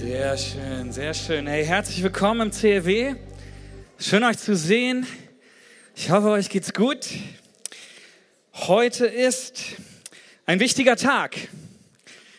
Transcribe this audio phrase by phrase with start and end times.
[0.00, 1.46] Sehr schön, sehr schön.
[1.46, 3.16] Hey, herzlich willkommen im CLW.
[3.98, 5.06] Schön euch zu sehen.
[5.94, 7.06] Ich hoffe, euch geht's gut.
[8.54, 9.62] Heute ist
[10.46, 11.36] ein wichtiger Tag.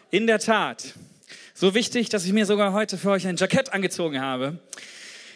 [0.09, 0.95] In der Tat.
[1.53, 4.57] So wichtig, dass ich mir sogar heute für euch ein Jackett angezogen habe.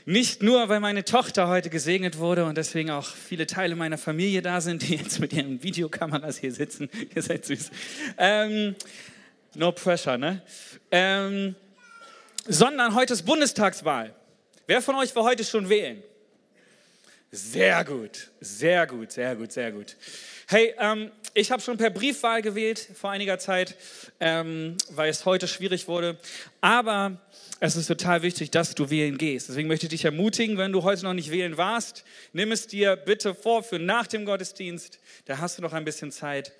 [0.05, 4.41] Nicht nur, weil meine Tochter heute gesegnet wurde und deswegen auch viele Teile meiner Familie
[4.41, 6.89] da sind, die jetzt mit ihren Videokameras hier sitzen.
[7.15, 7.69] Ihr seid süß.
[8.17, 8.75] Ähm,
[9.53, 10.41] no pressure, ne?
[10.89, 11.55] Ähm,
[12.47, 14.13] sondern heute ist Bundestagswahl.
[14.67, 16.01] Wer von euch war heute schon wählen?
[17.31, 19.97] Sehr gut, sehr gut, sehr gut, sehr gut.
[20.47, 23.75] Hey, ähm, ich habe schon per Briefwahl gewählt vor einiger Zeit,
[24.19, 26.17] ähm, weil es heute schwierig wurde.
[26.61, 27.19] Aber
[27.59, 29.49] es ist total wichtig, dass du wählen gehst.
[29.49, 32.95] Deswegen möchte ich dich ermutigen, wenn du heute noch nicht wählen warst, nimm es dir
[32.95, 34.99] bitte vor für nach dem Gottesdienst.
[35.25, 36.53] Da hast du noch ein bisschen Zeit.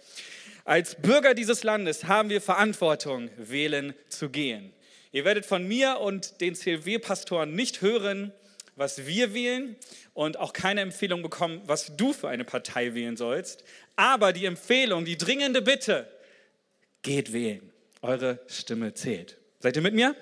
[0.66, 4.74] Als Bürger dieses Landes haben wir Verantwortung, wählen zu gehen.
[5.16, 8.34] Ihr werdet von mir und den CLW-Pastoren nicht hören,
[8.76, 9.78] was wir wählen
[10.14, 13.64] und auch keine Empfehlung bekommen, was du für eine Partei wählen sollst.
[13.96, 16.06] Aber die Empfehlung, die dringende Bitte,
[17.02, 17.72] geht wählen.
[18.02, 19.38] Eure Stimme zählt.
[19.62, 20.18] Seid ihr mit mir?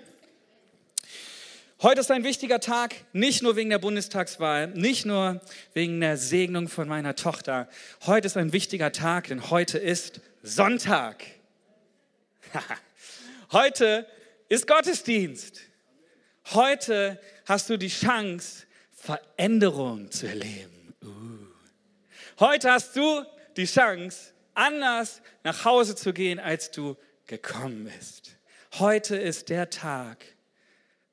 [1.81, 5.41] Heute ist ein wichtiger Tag, nicht nur wegen der Bundestagswahl, nicht nur
[5.73, 7.67] wegen der Segnung von meiner Tochter.
[8.05, 11.25] Heute ist ein wichtiger Tag, denn heute ist Sonntag.
[13.51, 14.05] heute
[14.53, 15.61] ist Gottesdienst.
[16.51, 20.93] Heute hast du die Chance, Veränderung zu erleben.
[21.03, 21.09] Uh.
[22.39, 23.23] Heute hast du
[23.57, 26.95] die Chance, anders nach Hause zu gehen, als du
[27.25, 28.37] gekommen bist.
[28.73, 30.23] Heute ist der Tag,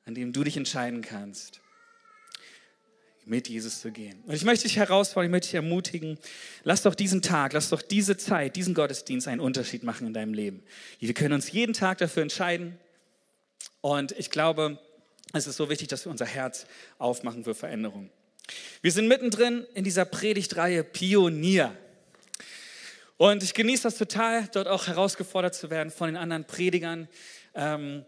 [0.05, 1.63] an dem du dich entscheiden kannst,
[3.25, 4.23] mit Jesus zu gehen.
[4.27, 6.19] Und ich möchte dich herausfordern, ich möchte dich ermutigen,
[6.63, 10.35] lass doch diesen Tag, lass doch diese Zeit, diesen Gottesdienst einen Unterschied machen in deinem
[10.35, 10.63] Leben.
[10.99, 12.79] Wir können uns jeden Tag dafür entscheiden.
[13.81, 14.79] Und ich glaube,
[15.33, 16.67] es ist so wichtig, dass wir unser Herz
[16.99, 18.11] aufmachen für Veränderung.
[18.83, 21.77] Wir sind mittendrin in dieser Predigtreihe Pionier.
[23.17, 27.09] Und ich genieße das total, dort auch herausgefordert zu werden von den anderen Predigern.
[27.55, 28.05] Ähm,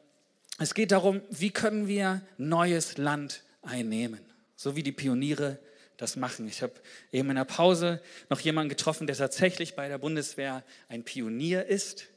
[0.59, 4.21] es geht darum, wie können wir neues Land einnehmen,
[4.57, 5.59] so wie die Pioniere
[5.97, 6.49] das machen.
[6.49, 6.73] Ich habe
[7.13, 12.09] eben in der Pause noch jemanden getroffen, der tatsächlich bei der Bundeswehr ein Pionier ist.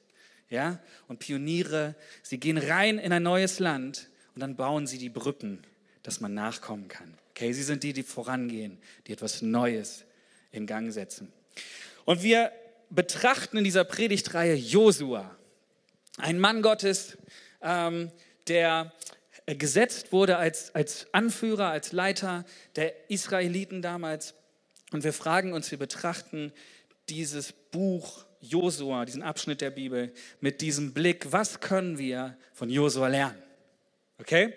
[0.50, 0.80] Ja?
[1.08, 5.64] Und Pioniere, sie gehen rein in ein neues Land und dann bauen sie die Brücken,
[6.04, 7.14] dass man nachkommen kann.
[7.32, 10.06] Okay, sie sind die, die vorangehen, die etwas Neues
[10.52, 11.32] in Gang setzen.
[12.06, 12.52] Und wir
[12.90, 15.36] betrachten in dieser Predigtreihe Josua,
[16.18, 17.18] ein Mann Gottes,
[17.62, 18.12] ähm,
[18.48, 18.94] der
[19.46, 22.46] gesetzt wurde als, als Anführer, als Leiter
[22.76, 24.34] der Israeliten damals.
[24.92, 26.52] Und wir fragen uns, wir betrachten
[27.10, 33.08] dieses Buch Josua, diesen Abschnitt der Bibel, mit diesem Blick, was können wir von Josua
[33.08, 33.42] lernen?
[34.20, 34.54] Okay?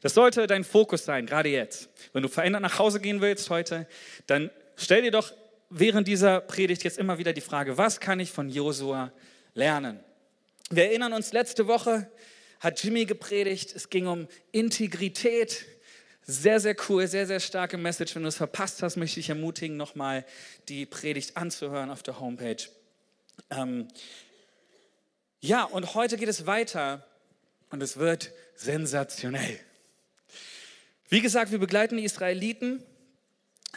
[0.00, 1.88] Das sollte dein Fokus sein, gerade jetzt.
[2.12, 3.86] Wenn du verändert nach Hause gehen willst heute,
[4.26, 5.32] dann stell dir doch
[5.70, 9.12] während dieser Predigt jetzt immer wieder die Frage, was kann ich von Josua
[9.54, 10.00] lernen?
[10.70, 12.10] Wir erinnern uns letzte Woche,
[12.60, 13.74] hat Jimmy gepredigt.
[13.74, 15.64] Es ging um Integrität.
[16.22, 18.14] Sehr, sehr cool, sehr, sehr starke Message.
[18.14, 20.26] Wenn du es verpasst hast, möchte ich ermutigen, nochmal
[20.68, 22.56] die Predigt anzuhören auf der Homepage.
[23.50, 23.88] Ähm
[25.40, 27.06] ja, und heute geht es weiter
[27.70, 29.58] und es wird sensationell.
[31.08, 32.82] Wie gesagt, wir begleiten die Israeliten,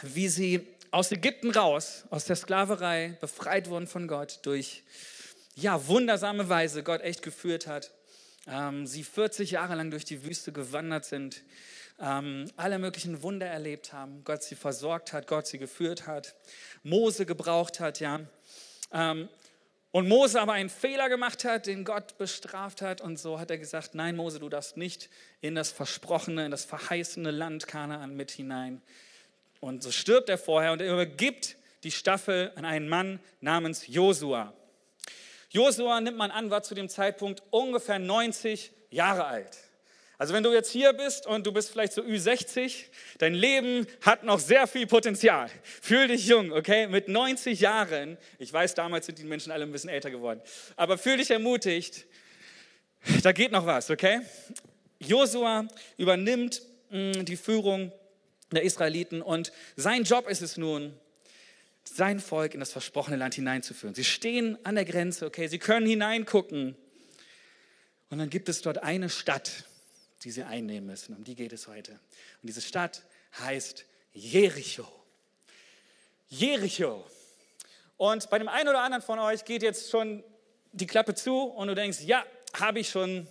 [0.02, 4.82] wie sie aus Ägypten raus, aus der Sklaverei befreit wurden von Gott durch
[5.54, 7.92] ja, wundersame Weise Gott echt geführt hat
[8.46, 11.42] ähm, sie 40 Jahre lang durch die Wüste gewandert sind,
[12.00, 16.34] ähm, alle möglichen Wunder erlebt haben, Gott sie versorgt hat, Gott sie geführt hat,
[16.82, 18.20] Mose gebraucht hat, ja.
[18.92, 19.28] Ähm,
[19.92, 23.02] und Mose aber einen Fehler gemacht hat, den Gott bestraft hat.
[23.02, 25.10] Und so hat er gesagt, nein Mose, du darfst nicht
[25.42, 28.80] in das versprochene, in das verheißene Land Kanaan mit hinein.
[29.60, 34.54] Und so stirbt er vorher und er übergibt die Staffel an einen Mann namens Josua.
[35.50, 39.58] Josua, nimmt man an, war zu dem Zeitpunkt ungefähr 90 Jahre alt.
[40.22, 42.84] Also wenn du jetzt hier bist und du bist vielleicht so Ü60,
[43.18, 45.50] dein Leben hat noch sehr viel Potenzial.
[45.64, 46.86] Fühl dich jung, okay?
[46.86, 50.40] Mit 90 Jahren, ich weiß, damals sind die Menschen alle ein bisschen älter geworden,
[50.76, 52.06] aber fühl dich ermutigt,
[53.24, 54.20] da geht noch was, okay?
[55.00, 55.66] Josua
[55.96, 57.90] übernimmt mh, mm, die Führung
[58.52, 60.94] der Israeliten und sein Job ist es nun,
[61.82, 63.96] sein Volk in das versprochene Land hineinzuführen.
[63.96, 66.76] Sie stehen an der Grenze, okay, sie können hineingucken.
[68.08, 69.64] Und dann gibt es dort eine Stadt,
[70.24, 71.14] die sie einnehmen müssen.
[71.16, 71.92] Um die geht es heute.
[71.92, 72.00] Und
[72.42, 73.02] diese Stadt
[73.38, 74.86] heißt Jericho.
[76.28, 77.04] Jericho.
[77.96, 80.24] Und bei dem einen oder anderen von euch geht jetzt schon
[80.72, 82.24] die Klappe zu und du denkst, ja,
[82.54, 83.26] habe ich schon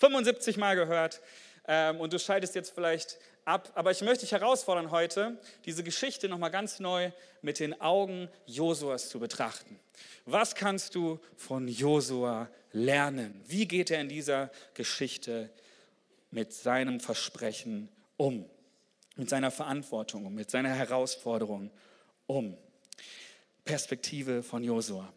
[0.00, 1.20] 75 Mal gehört
[1.68, 3.70] ähm, und du schaltest jetzt vielleicht ab.
[3.74, 7.10] Aber ich möchte dich herausfordern heute, diese Geschichte nochmal ganz neu
[7.42, 9.78] mit den Augen Josuas zu betrachten.
[10.24, 13.42] Was kannst du von Josua lernen?
[13.46, 15.50] Wie geht er in dieser Geschichte
[16.36, 17.88] mit seinem Versprechen
[18.18, 18.44] um?
[19.16, 21.70] Mit seiner Verantwortung um, mit seiner Herausforderung
[22.26, 22.58] um?
[23.64, 25.10] Perspektive von Josua.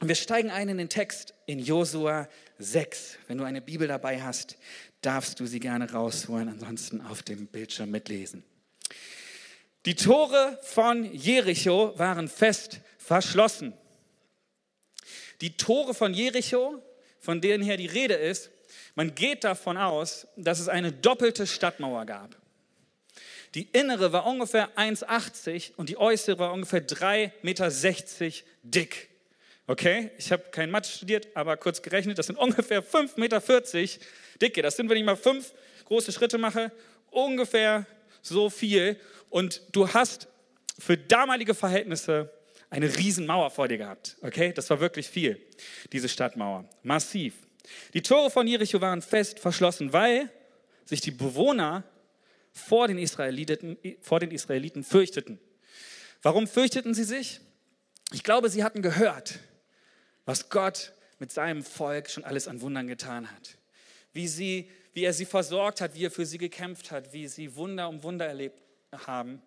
[0.00, 2.28] Und wir steigen ein in den Text in Josua
[2.58, 3.16] 6.
[3.26, 4.58] Wenn du eine Bibel dabei hast,
[5.00, 8.44] darfst du sie gerne rausholen, ansonsten auf dem Bildschirm mitlesen.
[9.86, 13.72] Die Tore von Jericho waren fest verschlossen.
[15.40, 16.82] Die Tore von Jericho,
[17.18, 18.50] von denen hier die Rede ist,
[18.94, 22.36] man geht davon aus, dass es eine doppelte Stadtmauer gab.
[23.54, 27.70] Die innere war ungefähr 1,80 und die äußere war ungefähr 3,60 Meter
[28.62, 29.08] dick.
[29.66, 33.40] Okay, ich habe kein Mathe studiert, aber kurz gerechnet, das sind ungefähr 5,40 Meter
[34.40, 34.62] dicke.
[34.62, 35.52] Das sind, wenn ich mal fünf
[35.84, 36.72] große Schritte mache,
[37.10, 37.86] ungefähr
[38.22, 38.98] so viel.
[39.28, 40.28] Und du hast
[40.78, 42.32] für damalige Verhältnisse
[42.70, 44.16] eine Riesenmauer vor dir gehabt.
[44.22, 45.40] Okay, das war wirklich viel,
[45.92, 46.64] diese Stadtmauer.
[46.82, 47.34] Massiv.
[47.94, 50.30] Die Tore von Jericho waren fest verschlossen, weil
[50.84, 51.84] sich die Bewohner
[52.52, 55.38] vor den Israeliten, vor den Israeliten fürchteten.
[56.22, 57.40] Warum fürchteten sie sich?
[58.12, 59.38] Ich glaube, sie hatten gehört,
[60.24, 63.56] was Gott mit seinem Volk schon alles an Wundern getan hat.
[64.12, 67.54] Wie, sie, wie er sie versorgt hat, wie er für sie gekämpft hat, wie sie
[67.54, 68.60] Wunder um Wunder erlebt
[69.06, 69.40] haben.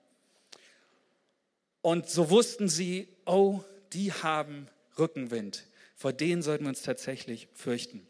[1.81, 3.61] Und so wussten sie, oh,
[3.91, 4.67] die haben
[4.97, 5.65] Rückenwind.
[6.03, 8.05] Vor denen sollten wir uns tatsächlich fürchten.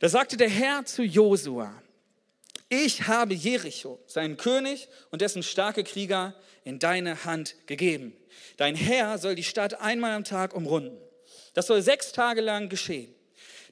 [0.00, 1.80] Da sagte der Herr zu Josua,
[2.68, 6.34] ich habe Jericho, seinen König und dessen starke Krieger
[6.64, 8.16] in deine Hand gegeben.
[8.56, 10.98] Dein Herr soll die Stadt einmal am Tag umrunden.
[11.54, 13.14] Das soll sechs Tage lang geschehen.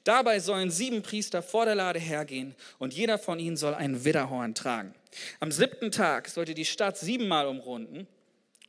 [0.05, 4.55] Dabei sollen sieben Priester vor der Lade hergehen und jeder von ihnen soll ein Widderhorn
[4.55, 4.95] tragen.
[5.41, 8.07] Am siebten Tag sollte die Stadt siebenmal umrunden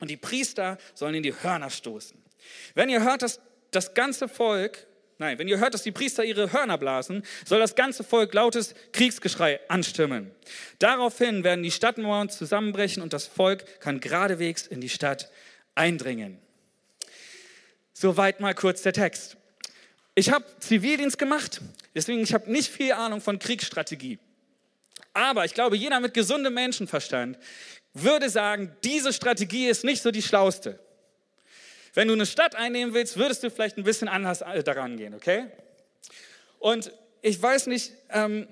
[0.01, 2.21] und die Priester sollen in die Hörner stoßen.
[2.73, 3.39] Wenn ihr hört, dass
[3.71, 4.85] das ganze Volk,
[5.17, 8.75] nein, wenn ihr hört, dass die Priester ihre Hörner blasen, soll das ganze Volk lautes
[8.91, 10.31] Kriegsgeschrei anstimmen.
[10.79, 15.31] Daraufhin werden die Stadtmauern zusammenbrechen und das Volk kann geradewegs in die Stadt
[15.75, 16.37] eindringen.
[17.93, 19.37] Soweit mal kurz der Text.
[20.15, 21.61] Ich habe Zivildienst gemacht,
[21.95, 24.19] deswegen ich habe nicht viel Ahnung von Kriegsstrategie.
[25.13, 27.37] Aber ich glaube, jeder mit gesundem Menschenverstand
[27.93, 30.79] würde sagen, diese Strategie ist nicht so die schlauste.
[31.93, 35.47] Wenn du eine Stadt einnehmen willst, würdest du vielleicht ein bisschen anders daran gehen, okay?
[36.59, 36.91] Und
[37.21, 38.47] ich weiß nicht, ähm,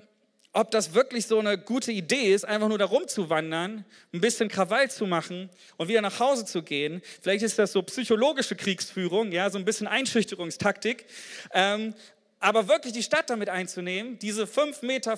[0.52, 4.90] ob das wirklich so eine gute Idee ist, einfach nur da rumzuwandern, ein bisschen Krawall
[4.90, 7.02] zu machen und wieder nach Hause zu gehen.
[7.22, 11.06] Vielleicht ist das so psychologische Kriegsführung, ja, so ein bisschen Einschüchterungstaktik.
[11.52, 11.94] Ähm,
[12.40, 15.16] aber wirklich die Stadt damit einzunehmen, diese 5,40 Meter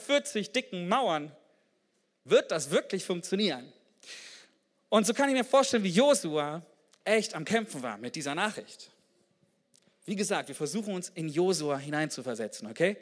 [0.53, 1.33] dicken Mauern,
[2.25, 3.73] wird das wirklich funktionieren?
[4.91, 6.63] Und so kann ich mir vorstellen, wie Josua
[7.05, 8.91] echt am Kämpfen war mit dieser Nachricht.
[10.05, 12.97] Wie gesagt, wir versuchen uns in Josua hineinzuversetzen, okay?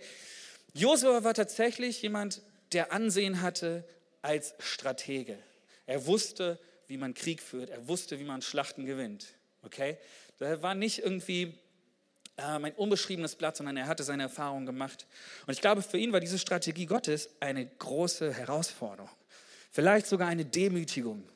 [0.74, 2.42] Josua war tatsächlich jemand,
[2.72, 3.84] der Ansehen hatte
[4.22, 5.38] als Stratege.
[5.86, 7.70] Er wusste, wie man Krieg führt.
[7.70, 9.28] Er wusste, wie man Schlachten gewinnt.
[9.62, 9.96] Okay?
[10.38, 11.54] Er war nicht irgendwie
[12.36, 15.06] ähm, ein unbeschriebenes Blatt, sondern er hatte seine Erfahrungen gemacht.
[15.46, 19.10] Und ich glaube, für ihn war diese Strategie Gottes eine große Herausforderung.
[19.70, 21.28] Vielleicht sogar eine Demütigung.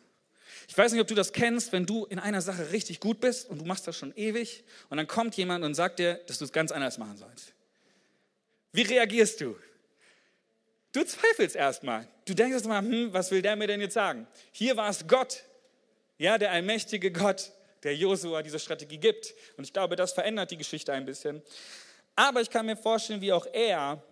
[0.69, 3.49] Ich weiß nicht, ob du das kennst, wenn du in einer Sache richtig gut bist
[3.49, 6.45] und du machst das schon ewig und dann kommt jemand und sagt dir, dass du
[6.45, 7.53] es ganz anders machen sollst.
[8.73, 9.57] Wie reagierst du?
[10.93, 12.09] Du zweifelst erstmal.
[12.25, 14.27] Du denkst erstmal, hm, was will der mir denn jetzt sagen?
[14.53, 15.45] Hier war es Gott,
[16.19, 17.53] ja, der allmächtige Gott,
[17.83, 19.35] der Josua diese Strategie gibt.
[19.57, 21.43] Und ich glaube, das verändert die Geschichte ein bisschen.
[22.17, 24.03] Aber ich kann mir vorstellen, wie auch er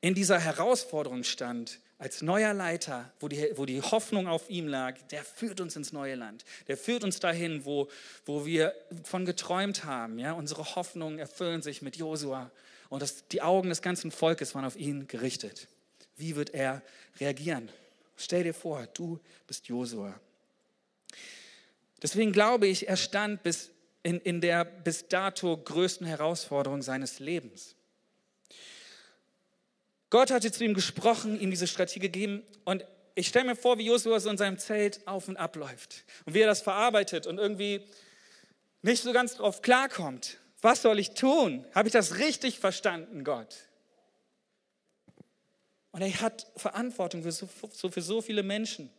[0.00, 4.96] in dieser Herausforderung stand, als neuer Leiter, wo die, wo die Hoffnung auf ihm lag,
[5.10, 6.44] der führt uns ins neue Land.
[6.68, 7.88] Der führt uns dahin, wo,
[8.24, 10.18] wo wir von geträumt haben.
[10.18, 10.32] Ja?
[10.32, 12.50] Unsere Hoffnungen erfüllen sich mit Josua
[12.88, 15.66] und das, die Augen des ganzen Volkes waren auf ihn gerichtet.
[16.16, 16.82] Wie wird er
[17.18, 17.68] reagieren?
[18.16, 20.18] Stell dir vor, du bist Josua.
[22.02, 23.70] Deswegen glaube ich, er stand bis
[24.04, 27.74] in, in der bis dato größten Herausforderung seines Lebens.
[30.10, 32.84] Gott hatte zu ihm gesprochen, ihm diese Strategie gegeben und
[33.14, 36.34] ich stelle mir vor, wie Josua so in seinem Zelt auf und ab läuft und
[36.34, 37.82] wie er das verarbeitet und irgendwie
[38.82, 40.38] nicht so ganz drauf klarkommt.
[40.60, 41.64] Was soll ich tun?
[41.74, 43.56] Habe ich das richtig verstanden, Gott?
[45.90, 48.90] Und er hat Verantwortung für so, für so viele Menschen.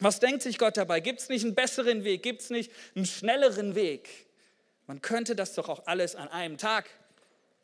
[0.00, 1.00] Was denkt sich Gott dabei?
[1.00, 2.22] Gibt es nicht einen besseren Weg?
[2.22, 4.08] Gibt es nicht einen schnelleren Weg?
[4.86, 6.88] Man könnte das doch auch alles an einem Tag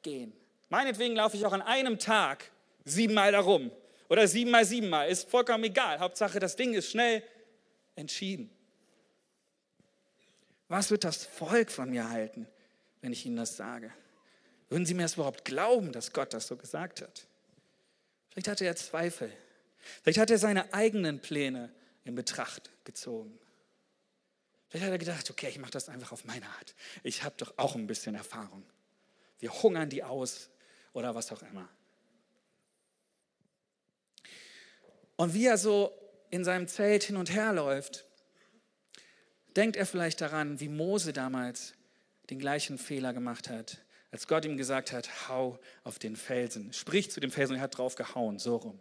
[0.03, 0.33] gehen.
[0.71, 2.50] Meinetwegen laufe ich auch an einem Tag
[2.85, 3.71] siebenmal darum
[4.09, 5.99] oder siebenmal siebenmal, ist vollkommen egal.
[5.99, 7.23] Hauptsache, das Ding ist schnell
[7.97, 8.50] entschieden.
[10.69, 12.47] Was wird das Volk von mir halten,
[13.00, 13.93] wenn ich ihnen das sage?
[14.69, 17.26] Würden sie mir das überhaupt glauben, dass Gott das so gesagt hat?
[18.31, 19.33] Vielleicht hatte er Zweifel.
[20.03, 21.73] Vielleicht hat er seine eigenen Pläne
[22.05, 23.38] in Betracht gezogen.
[24.69, 26.75] Vielleicht hat er gedacht, okay, ich mache das einfach auf meine Art.
[27.03, 28.64] Ich habe doch auch ein bisschen Erfahrung.
[29.38, 30.50] Wir hungern die aus
[30.93, 31.69] oder was auch immer.
[35.25, 35.90] Und wie er so
[36.28, 38.04] in seinem Zelt hin und her läuft,
[39.57, 41.73] denkt er vielleicht daran, wie Mose damals
[42.28, 43.78] den gleichen Fehler gemacht hat,
[44.11, 46.75] als Gott ihm gesagt hat, hau auf den Felsen.
[46.75, 48.78] Sprich zu dem Felsen er hat drauf gehauen, so rum.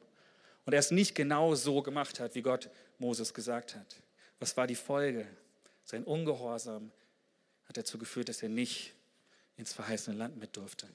[0.65, 2.69] Und er es nicht genau so gemacht hat, wie Gott
[2.99, 3.95] Moses gesagt hat.
[4.39, 5.25] Was war die Folge?
[5.85, 6.91] Sein Ungehorsam
[7.69, 8.95] hat dazu geführt, dass er nicht
[9.55, 10.89] ins verheißene Land mit durfte.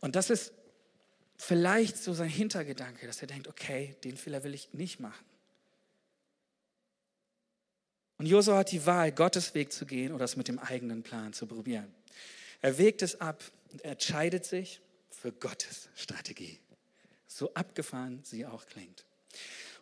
[0.00, 0.54] Und das ist
[1.36, 5.24] vielleicht so sein Hintergedanke, dass er denkt, okay, den Fehler will ich nicht machen.
[8.18, 11.32] Und Josua hat die Wahl, Gottes Weg zu gehen oder es mit dem eigenen Plan
[11.32, 11.92] zu probieren.
[12.62, 16.58] Er wägt es ab und entscheidet sich für Gottes Strategie.
[17.26, 19.04] So abgefahren sie auch klingt.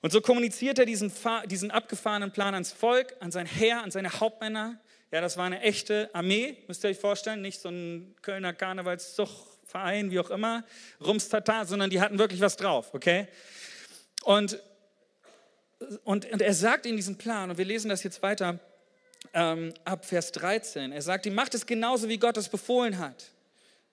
[0.02, 1.12] Und so kommuniziert er diesen,
[1.46, 4.80] diesen abgefahrenen Plan ans Volk, an sein Heer, an seine Hauptmänner.
[5.12, 8.52] Ja, das war eine echte Armee, müsst ihr euch vorstellen, nicht so ein Kölner
[9.74, 10.64] Karnevalszugverein, wie auch immer,
[11.04, 13.28] Rumstata, sondern die hatten wirklich was drauf, okay?
[14.22, 14.58] Und
[16.04, 18.58] und, und er sagt in diesem Plan, und wir lesen das jetzt weiter
[19.34, 23.32] ähm, ab Vers 13, er sagt, die macht es genauso, wie Gott es befohlen hat.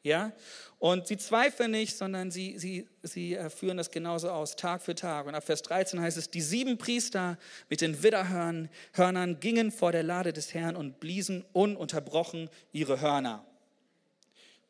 [0.01, 0.31] Ja?
[0.79, 4.95] Und sie zweifeln nicht, sondern sie, sie, sie äh, führen das genauso aus, Tag für
[4.95, 5.25] Tag.
[5.25, 10.03] Und ab Vers 13 heißt es, die sieben Priester mit den Widderhörnern gingen vor der
[10.03, 13.43] Lade des Herrn und bliesen ununterbrochen ihre Hörner.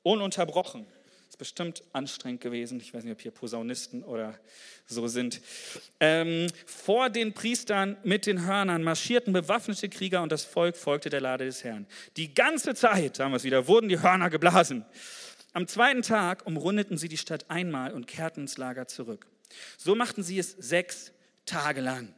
[0.01, 0.87] Ununterbrochen
[1.41, 2.79] bestimmt anstrengend gewesen.
[2.79, 4.39] Ich weiß nicht, ob hier Posaunisten oder
[4.85, 5.41] so sind.
[5.99, 11.19] Ähm, vor den Priestern mit den Hörnern marschierten bewaffnete Krieger und das Volk folgte der
[11.19, 11.87] Lade des Herrn.
[12.15, 14.85] Die ganze Zeit, haben wir es wieder, wurden die Hörner geblasen.
[15.53, 19.25] Am zweiten Tag umrundeten sie die Stadt einmal und kehrten ins Lager zurück.
[19.79, 21.11] So machten sie es sechs
[21.47, 22.13] Tage lang.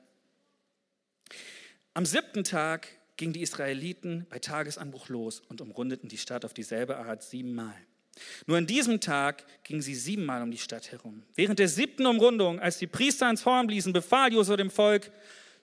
[1.94, 6.98] Am siebten Tag gingen die Israeliten bei Tagesanbruch los und umrundeten die Stadt auf dieselbe
[6.98, 7.74] Art siebenmal.
[8.46, 11.24] Nur an diesem Tag gingen sie siebenmal um die Stadt herum.
[11.36, 15.12] Während der siebten Umrundung, als die Priester ins Horn bliesen, befahl Josua dem Volk,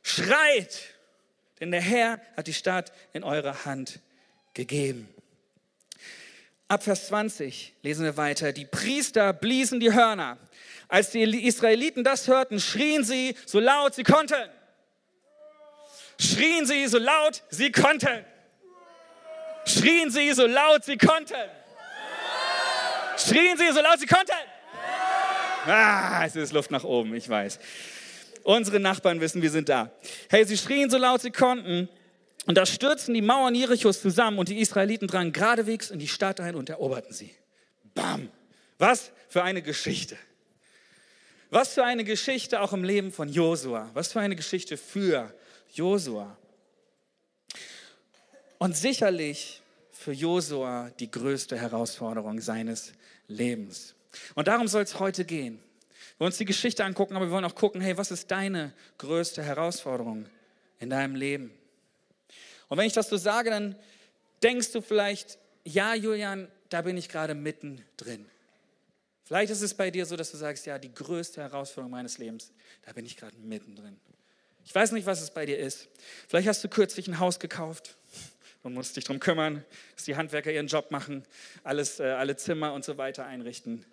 [0.02, 0.94] schreit,
[1.60, 4.00] denn der Herr hat die Stadt in eure Hand
[4.54, 5.08] gegeben.
[6.68, 8.52] Ab Vers 20 lesen wir weiter.
[8.52, 10.38] Die Priester bliesen die Hörner.
[10.88, 14.48] Als die Israeliten das hörten, schrien sie so laut sie konnten.
[16.18, 18.24] Schrien sie so laut sie konnten.
[19.66, 21.34] Schrien sie so laut sie konnten.
[23.26, 24.32] Schrien sie so laut sie konnten.
[25.66, 27.58] Ah, es ist Luft nach oben, ich weiß.
[28.42, 29.90] Unsere Nachbarn wissen, wir sind da.
[30.30, 31.88] Hey, sie schrien so laut sie konnten.
[32.46, 36.40] Und da stürzten die Mauern Jerichos zusammen und die Israeliten drangen geradewegs in die Stadt
[36.40, 37.34] ein und eroberten sie.
[37.94, 38.30] Bam!
[38.78, 40.16] Was für eine Geschichte.
[41.50, 43.90] Was für eine Geschichte auch im Leben von Josua.
[43.92, 45.34] Was für eine Geschichte für
[45.74, 46.36] Josua.
[48.58, 49.60] Und sicherlich
[49.92, 52.92] für Josua die größte Herausforderung seines
[53.30, 53.94] Lebens.
[54.34, 55.54] Und darum soll es heute gehen.
[55.58, 58.72] Wir wollen uns die Geschichte angucken, aber wir wollen auch gucken, hey, was ist deine
[58.98, 60.26] größte Herausforderung
[60.78, 61.50] in deinem Leben?
[62.68, 63.76] Und wenn ich das so sage, dann
[64.42, 68.26] denkst du vielleicht, ja, Julian, da bin ich gerade mittendrin.
[69.24, 72.52] Vielleicht ist es bei dir so, dass du sagst, ja, die größte Herausforderung meines Lebens,
[72.84, 73.96] da bin ich gerade mittendrin.
[74.64, 75.88] Ich weiß nicht, was es bei dir ist.
[76.28, 77.96] Vielleicht hast du kürzlich ein Haus gekauft
[78.62, 79.64] und musst dich darum kümmern,
[79.94, 81.24] dass die Handwerker ihren Job machen,
[81.64, 83.84] alles, äh, alle Zimmer und so weiter einrichten.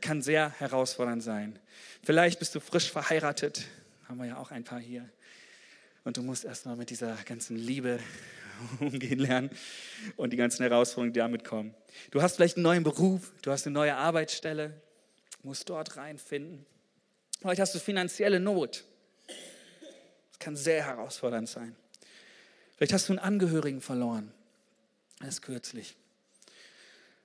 [0.00, 1.58] Kann sehr herausfordernd sein.
[2.02, 3.66] Vielleicht bist du frisch verheiratet,
[4.08, 5.08] haben wir ja auch ein paar hier.
[6.04, 7.98] Und du musst erstmal mit dieser ganzen Liebe
[8.80, 9.50] umgehen lernen
[10.16, 11.74] und die ganzen Herausforderungen, die damit kommen.
[12.10, 14.80] Du hast vielleicht einen neuen Beruf, du hast eine neue Arbeitsstelle,
[15.42, 16.66] musst dort reinfinden.
[17.40, 18.84] Vielleicht hast du finanzielle Not.
[20.30, 21.76] Das kann sehr herausfordernd sein.
[22.78, 24.32] Vielleicht hast du einen Angehörigen verloren,
[25.20, 25.96] erst kürzlich.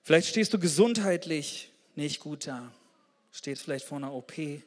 [0.02, 2.74] Vielleicht stehst du gesundheitlich nicht gut da,
[3.32, 4.36] stehst vielleicht vor einer OP.
[4.36, 4.62] Eine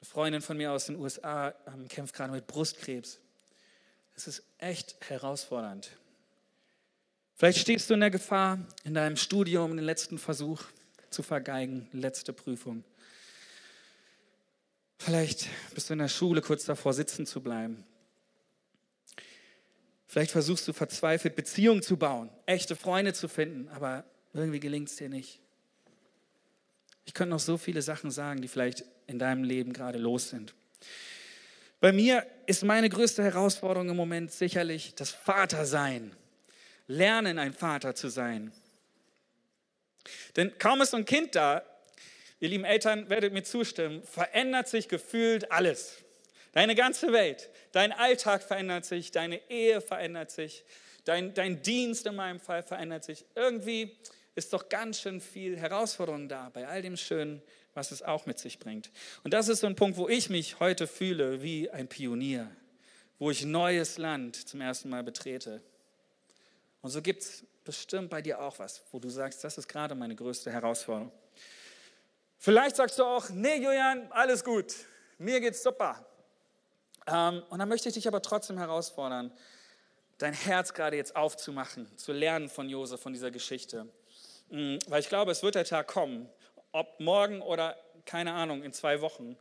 [0.00, 3.18] Freundin von mir aus den USA ähm, kämpft gerade mit Brustkrebs.
[4.16, 5.90] Es ist echt herausfordernd.
[7.36, 10.62] Vielleicht stehst du in der Gefahr, in deinem Studium den letzten Versuch
[11.10, 12.82] zu vergeigen, letzte Prüfung.
[14.96, 17.84] Vielleicht bist du in der Schule kurz davor, sitzen zu bleiben.
[20.12, 24.04] Vielleicht versuchst du verzweifelt Beziehungen zu bauen, echte Freunde zu finden, aber
[24.34, 25.40] irgendwie gelingt es dir nicht.
[27.06, 30.52] Ich könnte noch so viele Sachen sagen, die vielleicht in deinem Leben gerade los sind.
[31.80, 36.14] Bei mir ist meine größte Herausforderung im Moment sicherlich das Vatersein.
[36.88, 38.52] Lernen, ein Vater zu sein.
[40.36, 41.62] Denn kaum ist ein Kind da,
[42.38, 46.02] ihr lieben Eltern werdet mir zustimmen, verändert sich gefühlt alles.
[46.52, 50.64] Deine ganze Welt, dein Alltag verändert sich, deine Ehe verändert sich,
[51.04, 53.24] dein, dein Dienst in meinem Fall verändert sich.
[53.34, 53.96] Irgendwie
[54.34, 57.42] ist doch ganz schön viel Herausforderung da bei all dem Schönen,
[57.74, 58.90] was es auch mit sich bringt.
[59.24, 62.50] Und das ist so ein Punkt, wo ich mich heute fühle wie ein Pionier,
[63.18, 65.62] wo ich neues Land zum ersten Mal betrete.
[66.82, 69.94] Und so gibt es bestimmt bei dir auch was, wo du sagst, das ist gerade
[69.94, 71.12] meine größte Herausforderung.
[72.36, 74.74] Vielleicht sagst du auch, nee, Julian, alles gut,
[75.16, 76.04] mir geht's super.
[77.06, 79.32] Ähm, und dann möchte ich dich aber trotzdem herausfordern,
[80.18, 83.88] dein Herz gerade jetzt aufzumachen, zu lernen von Josef, von dieser Geschichte.
[84.50, 86.28] Mm, weil ich glaube, es wird der Tag kommen,
[86.72, 89.36] ob morgen oder keine Ahnung, in zwei Wochen,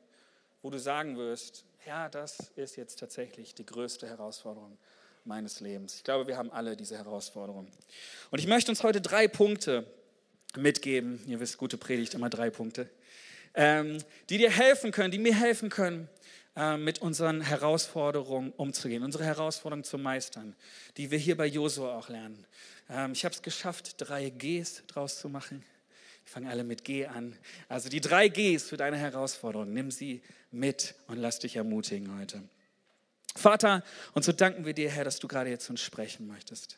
[0.61, 4.77] wo du sagen wirst, ja, das ist jetzt tatsächlich die größte Herausforderung
[5.25, 5.95] meines Lebens.
[5.95, 7.67] Ich glaube, wir haben alle diese Herausforderung.
[8.29, 9.85] Und ich möchte uns heute drei Punkte
[10.55, 11.21] mitgeben.
[11.27, 12.89] Ihr wisst, gute Predigt, immer drei Punkte.
[13.53, 13.97] Ähm,
[14.29, 16.09] die dir helfen können, die mir helfen können,
[16.55, 20.55] äh, mit unseren Herausforderungen umzugehen, unsere Herausforderungen zu meistern,
[20.97, 22.45] die wir hier bei Josua auch lernen.
[22.89, 25.63] Ähm, ich habe es geschafft, drei Gs draus zu machen.
[26.25, 27.37] Ich fange alle mit G an.
[27.69, 32.43] Also die drei Gs für deine Herausforderungen, nimm sie mit und lass dich ermutigen heute.
[33.35, 36.77] Vater, und so danken wir dir, Herr, dass du gerade jetzt uns sprechen möchtest.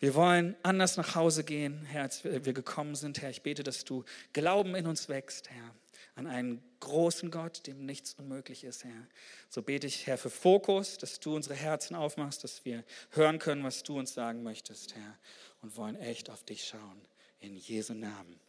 [0.00, 3.20] Wir wollen anders nach Hause gehen, Herr, als wir gekommen sind.
[3.20, 5.74] Herr, ich bete, dass du Glauben in uns wächst, Herr,
[6.18, 9.06] an einen großen Gott, dem nichts unmöglich ist, Herr.
[9.48, 13.62] So bete ich, Herr, für Fokus, dass du unsere Herzen aufmachst, dass wir hören können,
[13.62, 15.16] was du uns sagen möchtest, Herr,
[15.62, 17.00] und wollen echt auf dich schauen.
[17.38, 18.40] In Jesu Namen.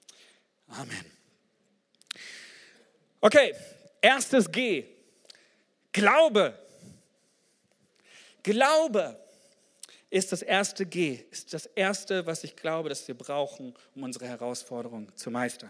[0.68, 1.06] Amen.
[3.22, 3.54] Okay,
[4.02, 4.86] erstes G.
[5.92, 6.58] Glaube.
[8.42, 9.20] Glaube
[10.10, 14.26] ist das erste G, ist das erste, was ich glaube, dass wir brauchen, um unsere
[14.26, 15.70] Herausforderung zu meistern.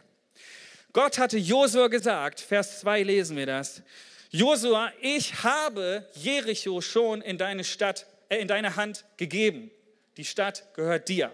[0.91, 3.83] Gott hatte Josua gesagt, Vers 2 lesen wir das.
[4.31, 9.71] Josua, ich habe Jericho schon in deine Stadt, äh, in deine Hand gegeben.
[10.17, 11.31] Die Stadt gehört dir.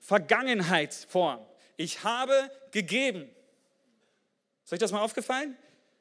[0.00, 1.40] Vergangenheitsform.
[1.76, 3.28] Ich habe gegeben.
[4.64, 5.56] Ist euch das mal aufgefallen?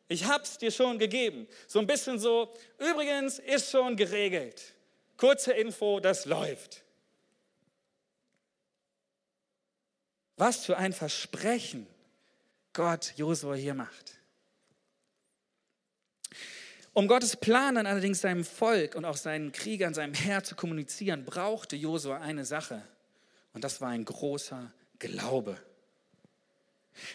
[0.08, 1.48] Ich habe es dir schon gegeben.
[1.68, 4.74] So ein bisschen so, übrigens ist schon geregelt.
[5.18, 6.84] Kurze Info, das läuft.
[10.38, 11.86] Was für ein Versprechen
[12.80, 14.14] Gott Josua hier macht.
[16.94, 21.26] Um Gottes Plan dann allerdings seinem Volk und auch seinen Kriegern, seinem Herr zu kommunizieren,
[21.26, 22.82] brauchte Josua eine Sache.
[23.52, 25.58] Und das war ein großer Glaube.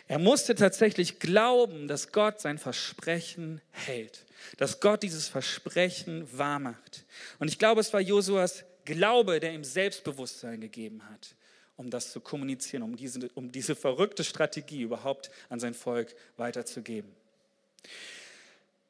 [0.07, 4.27] Er musste tatsächlich glauben, dass Gott sein Versprechen hält,
[4.59, 7.07] dass Gott dieses Versprechen wahrmacht.
[7.38, 11.35] Und ich glaube, es war Josuas Glaube, der ihm Selbstbewusstsein gegeben hat,
[11.76, 17.14] um das zu kommunizieren, um diese, um diese verrückte Strategie überhaupt an sein Volk weiterzugeben.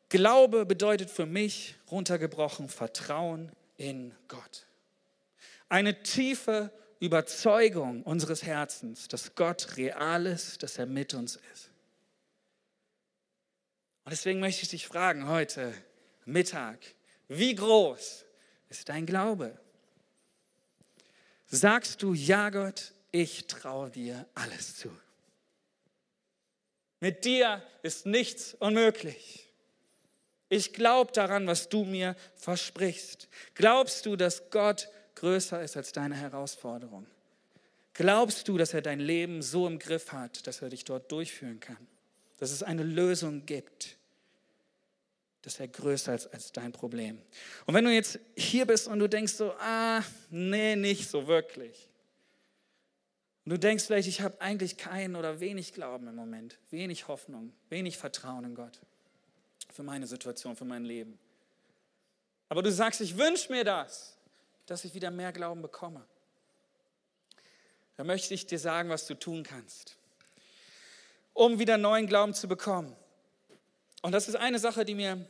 [0.09, 4.67] Glaube bedeutet für mich runtergebrochen Vertrauen in Gott.
[5.69, 6.71] Eine tiefe
[7.01, 11.71] Überzeugung unseres Herzens, dass Gott real ist, dass er mit uns ist.
[14.05, 15.75] Und deswegen möchte ich dich fragen heute
[16.27, 16.79] Mittag,
[17.29, 18.25] wie groß
[18.69, 19.59] ist dein Glaube?
[21.55, 24.91] Sagst du, ja Gott, ich traue dir alles zu.
[26.99, 29.49] Mit dir ist nichts unmöglich.
[30.49, 33.29] Ich glaube daran, was du mir versprichst.
[33.55, 37.07] Glaubst du, dass Gott größer ist als deine Herausforderung?
[37.93, 41.61] Glaubst du, dass er dein Leben so im Griff hat, dass er dich dort durchführen
[41.61, 41.87] kann?
[42.39, 43.97] Dass es eine Lösung gibt?
[45.45, 47.21] Dass er größer ist als dein Problem?
[47.67, 51.89] Und wenn du jetzt hier bist und du denkst so, ah, nee, nicht so wirklich.
[53.45, 57.53] Und du denkst vielleicht, ich habe eigentlich keinen oder wenig Glauben im Moment, wenig Hoffnung,
[57.69, 58.81] wenig Vertrauen in Gott
[59.71, 61.19] für meine Situation, für mein Leben.
[62.49, 64.15] Aber du sagst, ich wünsche mir das
[64.67, 66.05] dass ich wieder mehr Glauben bekomme.
[67.97, 69.97] Da möchte ich dir sagen, was du tun kannst,
[71.33, 72.97] um wieder neuen Glauben zu bekommen.
[74.05, 75.25] Und das ist eine Sache, die mir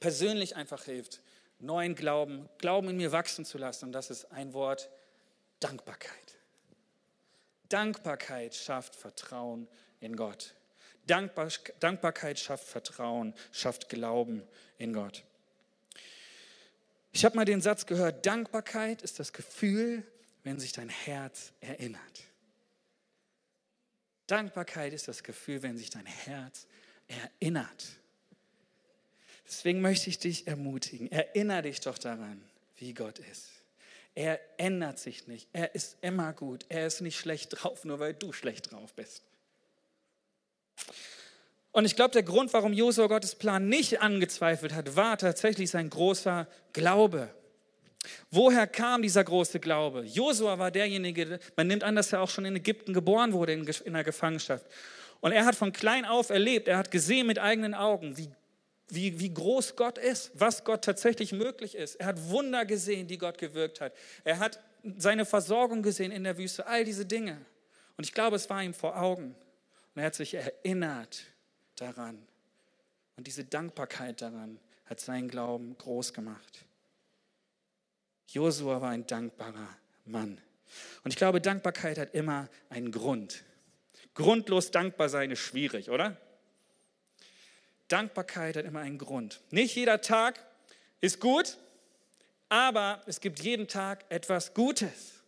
[0.00, 1.20] persönlich einfach hilft,
[1.58, 3.84] neuen Glauben, Glauben in mir wachsen zu lassen.
[3.84, 4.88] Und das ist ein Wort,
[5.60, 6.38] Dankbarkeit.
[7.68, 9.68] Dankbarkeit schafft Vertrauen
[10.00, 10.54] in Gott.
[11.06, 14.42] Dankbar, Dankbarkeit schafft Vertrauen, schafft Glauben
[14.78, 15.22] in Gott.
[17.12, 20.02] Ich habe mal den Satz gehört, Dankbarkeit ist das Gefühl,
[20.44, 22.22] wenn sich dein Herz erinnert.
[24.28, 26.66] Dankbarkeit ist das Gefühl, wenn sich dein Herz
[27.08, 27.86] erinnert.
[29.46, 31.10] Deswegen möchte ich dich ermutigen.
[31.10, 32.42] Erinnere dich doch daran,
[32.76, 33.48] wie Gott ist.
[34.14, 35.48] Er ändert sich nicht.
[35.52, 36.66] Er ist immer gut.
[36.68, 39.22] Er ist nicht schlecht drauf, nur weil du schlecht drauf bist.
[41.72, 45.88] Und ich glaube, der Grund, warum Josua Gottes Plan nicht angezweifelt hat, war tatsächlich sein
[45.88, 47.32] großer Glaube.
[48.30, 50.02] Woher kam dieser große Glaube?
[50.02, 53.92] Josua war derjenige, man nimmt an, dass er auch schon in Ägypten geboren wurde, in,
[53.92, 54.66] der Gefangenschaft.
[55.20, 58.30] Und er hat von klein auf erlebt, er hat gesehen mit eigenen Augen, wie,
[58.88, 61.96] wie, wie groß Gott ist, was Gott tatsächlich möglich ist.
[61.96, 63.92] Er hat Wunder gesehen, die Gott gewirkt hat.
[64.24, 64.60] Er hat
[64.96, 67.38] seine Versorgung gesehen in der Wüste, all diese Dinge.
[67.96, 69.34] Und ich glaube, es war ihm vor Augen.
[69.94, 71.24] Und er hat sich erinnert
[71.76, 72.22] daran.
[73.16, 76.64] Und diese Dankbarkeit daran hat seinen Glauben groß gemacht.
[78.28, 79.68] Josua war ein dankbarer
[80.04, 80.40] Mann.
[81.02, 83.42] Und ich glaube, Dankbarkeit hat immer einen Grund.
[84.18, 86.16] Grundlos dankbar sein ist schwierig, oder?
[87.86, 89.40] Dankbarkeit hat immer einen Grund.
[89.50, 90.44] Nicht jeder Tag
[91.00, 91.56] ist gut,
[92.48, 95.22] aber es gibt jeden Tag etwas Gutes.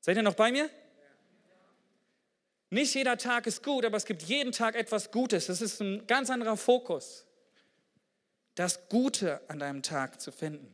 [0.00, 0.70] Seid ihr noch bei mir?
[2.70, 5.46] Nicht jeder Tag ist gut, aber es gibt jeden Tag etwas Gutes.
[5.46, 7.26] Das ist ein ganz anderer Fokus
[8.54, 10.72] das Gute an deinem Tag zu finden.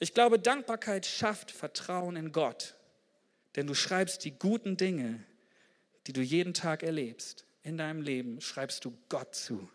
[0.00, 2.74] Ich glaube, Dankbarkeit schafft Vertrauen in Gott,
[3.56, 5.24] denn du schreibst die guten Dinge,
[6.06, 9.68] die du jeden Tag erlebst, in deinem Leben, schreibst du Gott zu.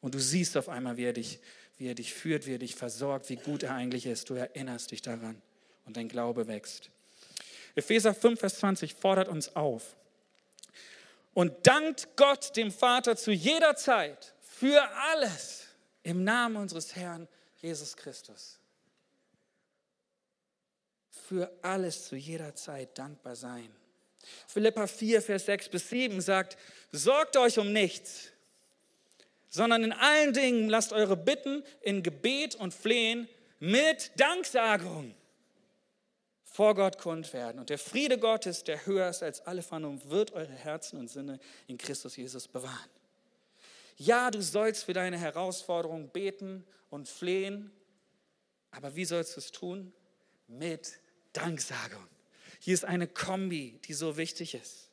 [0.00, 1.40] Und du siehst auf einmal, wie er dich,
[1.76, 4.30] wie er dich führt, wie er dich versorgt, wie gut er eigentlich ist.
[4.30, 5.40] Du erinnerst dich daran
[5.84, 6.90] und dein Glaube wächst.
[7.74, 9.96] Epheser 5, Vers 20 fordert uns auf.
[11.34, 15.66] Und dankt Gott, dem Vater, zu jeder Zeit für alles
[16.02, 17.28] im Namen unseres Herrn
[17.60, 18.60] Jesus Christus.
[21.10, 23.74] Für alles zu jeder Zeit dankbar sein.
[24.46, 26.56] Philippa 4, Vers 6 bis 7 sagt,
[26.92, 28.30] sorgt euch um nichts,
[29.48, 33.28] sondern in allen Dingen lasst eure Bitten in Gebet und Flehen
[33.60, 35.14] mit Danksagung
[36.44, 37.58] vor Gott kund werden.
[37.58, 41.40] Und der Friede Gottes, der höher ist als alle Vernunft, wird eure Herzen und Sinne
[41.66, 42.90] in Christus Jesus bewahren.
[43.96, 47.72] Ja, du sollst für deine Herausforderung beten und flehen,
[48.70, 49.92] aber wie sollst du es tun?
[50.46, 50.98] Mit
[51.32, 52.06] Danksagung.
[52.64, 54.88] Hier ist eine Kombi, die so wichtig ist.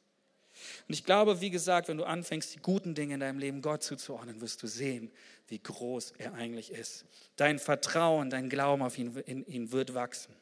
[0.90, 3.82] Und ich glaube, wie gesagt, wenn du anfängst, die guten Dinge in deinem Leben Gott
[3.82, 5.10] zuzuordnen, wirst du sehen,
[5.48, 7.06] wie groß er eigentlich ist.
[7.38, 10.36] Dein Vertrauen, dein Glauben auf ihn, in ihn wird wachsen.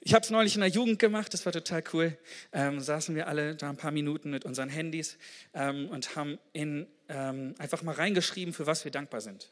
[0.00, 2.18] Ich habe es neulich in der Jugend gemacht, das war total cool.
[2.52, 5.16] Ähm, saßen wir alle da ein paar Minuten mit unseren Handys
[5.54, 9.50] ähm, und haben in, ähm, einfach mal reingeschrieben, für was wir dankbar sind.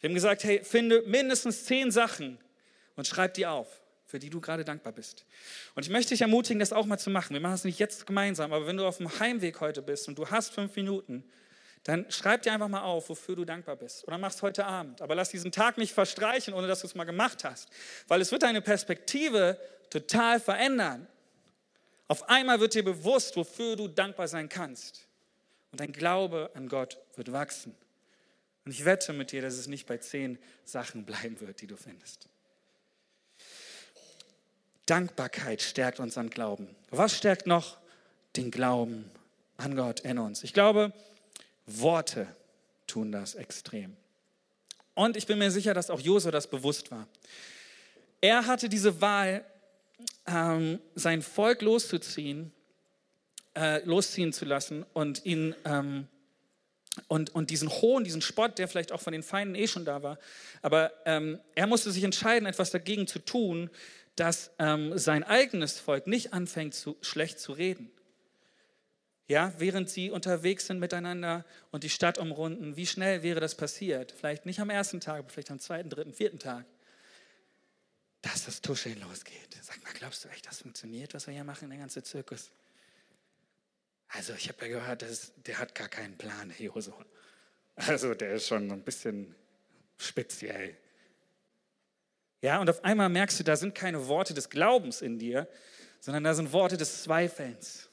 [0.00, 2.36] Wir haben gesagt, hey, finde mindestens zehn Sachen
[2.96, 5.26] und schreib die auf, für die du gerade dankbar bist.
[5.74, 7.34] Und ich möchte dich ermutigen, das auch mal zu machen.
[7.34, 10.18] Wir machen es nicht jetzt gemeinsam, aber wenn du auf dem Heimweg heute bist und
[10.18, 11.22] du hast fünf Minuten,
[11.84, 14.08] dann schreib dir einfach mal auf, wofür du dankbar bist.
[14.08, 15.02] Oder mach es heute Abend.
[15.02, 17.68] Aber lass diesen Tag nicht verstreichen, ohne dass du es mal gemacht hast.
[18.08, 21.06] Weil es wird deine Perspektive total verändern.
[22.08, 25.06] Auf einmal wird dir bewusst, wofür du dankbar sein kannst.
[25.70, 27.74] Und dein Glaube an Gott wird wachsen.
[28.64, 31.76] Und ich wette mit dir, dass es nicht bei zehn Sachen bleiben wird, die du
[31.76, 32.28] findest.
[34.88, 36.68] Dankbarkeit stärkt unseren Glauben.
[36.90, 37.78] Was stärkt noch
[38.36, 39.10] den Glauben
[39.56, 40.42] an Gott in uns?
[40.44, 40.92] Ich glaube,
[41.66, 42.26] Worte
[42.86, 43.96] tun das extrem.
[44.94, 47.06] Und ich bin mir sicher, dass auch Josua das bewusst war.
[48.20, 49.44] Er hatte diese Wahl,
[50.26, 52.52] ähm, sein Volk loszuziehen,
[53.56, 56.08] äh, losziehen zu lassen und ihn ähm,
[57.06, 60.02] und, und diesen Hohn, diesen Spott, der vielleicht auch von den Feinden eh schon da
[60.02, 60.18] war.
[60.62, 63.70] Aber ähm, er musste sich entscheiden, etwas dagegen zu tun,
[64.18, 67.90] dass ähm, sein eigenes Volk nicht anfängt, zu, schlecht zu reden.
[69.28, 74.10] Ja, während sie unterwegs sind miteinander und die Stadt umrunden, wie schnell wäre das passiert?
[74.10, 76.64] Vielleicht nicht am ersten Tag, aber vielleicht am zweiten, dritten, vierten Tag.
[78.22, 79.58] Dass das Tuscheln losgeht.
[79.62, 82.50] Sag mal, glaubst du echt, das funktioniert, was wir hier machen, der ganze Zirkus?
[84.08, 87.04] Also, ich habe ja gehört, das, der hat gar keinen Plan, Josua.
[87.76, 89.34] Also, der ist schon ein bisschen
[89.98, 90.76] speziell.
[92.40, 95.48] Ja, und auf einmal merkst du, da sind keine Worte des Glaubens in dir,
[96.00, 97.88] sondern da sind Worte des Zweifelns.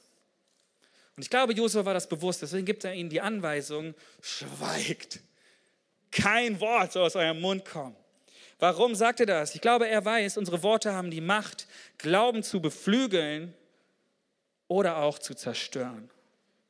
[1.16, 5.20] Und ich glaube, Josua war das bewusst, deswegen gibt er ihnen die Anweisung, schweigt.
[6.10, 7.96] Kein Wort soll aus eurem Mund kommen.
[8.58, 9.54] Warum sagt er das?
[9.54, 11.66] Ich glaube, er weiß, unsere Worte haben die Macht,
[11.98, 13.52] Glauben zu beflügeln
[14.68, 16.10] oder auch zu zerstören.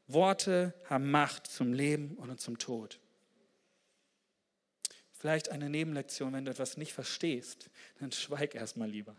[0.08, 2.98] Worte haben Macht zum Leben und zum Tod.
[5.18, 9.16] Vielleicht eine Nebenlektion, wenn du etwas nicht verstehst, dann schweig erstmal lieber.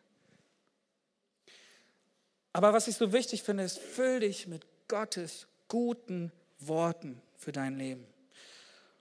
[2.53, 7.77] Aber was ich so wichtig finde, ist, füll dich mit Gottes guten Worten für dein
[7.77, 8.05] Leben.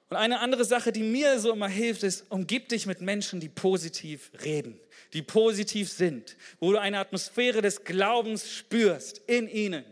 [0.08, 3.48] Und eine andere Sache, die mir so immer hilft, ist, umgib dich mit Menschen, die
[3.48, 4.78] positiv reden,
[5.12, 9.84] die positiv sind, wo du eine Atmosphäre des Glaubens spürst in ihnen,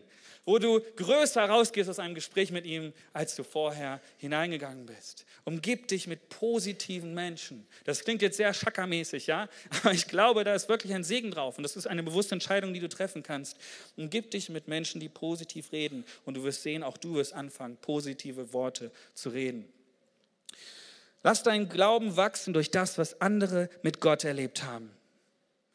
[0.44, 5.26] wo du größer rausgehst aus einem Gespräch mit ihm, als du vorher hineingegangen bist.
[5.46, 7.66] Umgib dich mit positiven Menschen.
[7.84, 9.48] Das klingt jetzt sehr schackermäßig, ja?
[9.82, 11.58] Aber ich glaube, da ist wirklich ein Segen drauf.
[11.58, 13.58] Und das ist eine bewusste Entscheidung, die du treffen kannst.
[13.96, 16.06] Umgib dich mit Menschen, die positiv reden.
[16.24, 19.66] Und du wirst sehen, auch du wirst anfangen, positive Worte zu reden.
[21.22, 24.90] Lass deinen Glauben wachsen durch das, was andere mit Gott erlebt haben.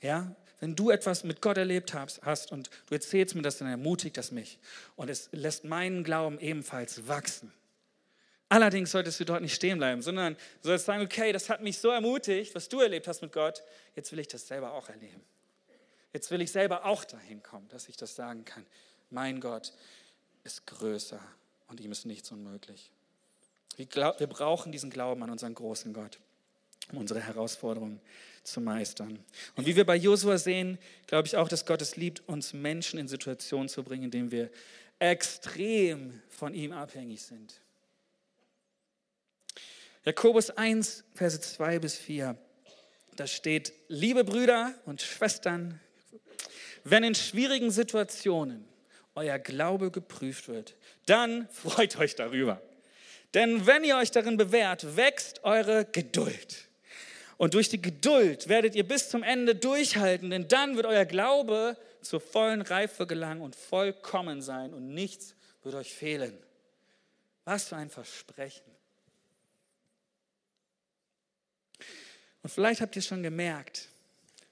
[0.02, 0.36] Ja?
[0.60, 4.32] Wenn du etwas mit Gott erlebt hast und du erzählst mir das, dann ermutigt das
[4.32, 4.58] mich.
[4.96, 7.54] Und es lässt meinen Glauben ebenfalls wachsen.
[8.50, 11.90] Allerdings solltest du dort nicht stehen bleiben, sondern sollst sagen, okay, das hat mich so
[11.90, 13.64] ermutigt, was du erlebt hast mit Gott.
[13.96, 15.22] Jetzt will ich das selber auch erleben.
[16.14, 18.66] Jetzt will ich selber auch dahin kommen, dass ich das sagen kann.
[19.12, 19.74] Mein Gott
[20.44, 21.22] ist größer
[21.68, 22.92] und ihm ist nichts unmöglich.
[23.78, 26.20] Wir, brauchen diesen Glauben an unseren großen Gott,
[26.92, 28.02] um unsere Herausforderungen
[28.44, 29.24] zu meistern.
[29.56, 33.00] Und wie wir bei Josua sehen, glaube ich auch, dass Gott es liebt, uns Menschen
[33.00, 34.50] in Situationen zu bringen, in denen wir
[34.98, 37.62] extrem von ihm abhängig sind.
[40.10, 42.36] Jakobus 1, Verse 2 bis 4.
[43.16, 45.80] Da steht, liebe Brüder und Schwestern,
[46.84, 48.68] wenn in schwierigen Situationen
[49.14, 52.60] euer Glaube geprüft wird, dann freut euch darüber.
[53.36, 56.70] Denn wenn ihr euch darin bewährt, wächst eure Geduld.
[57.38, 61.78] Und durch die Geduld werdet ihr bis zum Ende durchhalten, denn dann wird euer Glaube
[62.02, 66.36] zur vollen Reife gelangen und vollkommen sein und nichts wird euch fehlen.
[67.46, 68.79] Was für ein Versprechen.
[72.42, 73.90] Und vielleicht habt ihr schon gemerkt,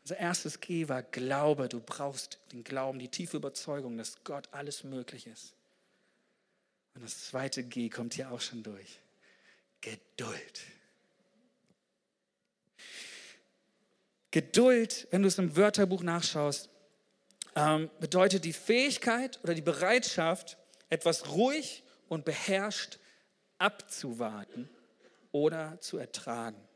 [0.03, 1.69] unser erstes G war Glaube.
[1.69, 5.53] Du brauchst den Glauben, die tiefe Überzeugung, dass Gott alles möglich ist.
[6.95, 8.99] Und das zweite G kommt hier auch schon durch.
[9.81, 10.61] Geduld.
[14.31, 16.69] Geduld, wenn du es im Wörterbuch nachschaust,
[17.55, 20.57] ähm, bedeutet die Fähigkeit oder die Bereitschaft,
[20.89, 22.99] etwas ruhig und beherrscht
[23.57, 24.69] abzuwarten
[25.31, 26.66] oder zu ertragen.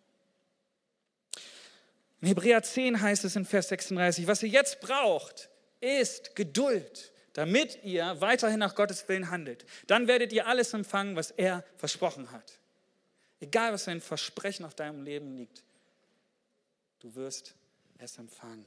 [2.22, 7.84] In Hebräer 10 heißt es in Vers 36, was ihr jetzt braucht, ist Geduld damit
[7.84, 9.66] ihr weiterhin nach Gottes Willen handelt.
[9.88, 12.60] Dann werdet ihr alles empfangen, was er versprochen hat.
[13.40, 15.64] Egal, was für ein Versprechen auf deinem Leben liegt,
[17.00, 17.56] du wirst
[17.98, 18.66] es empfangen.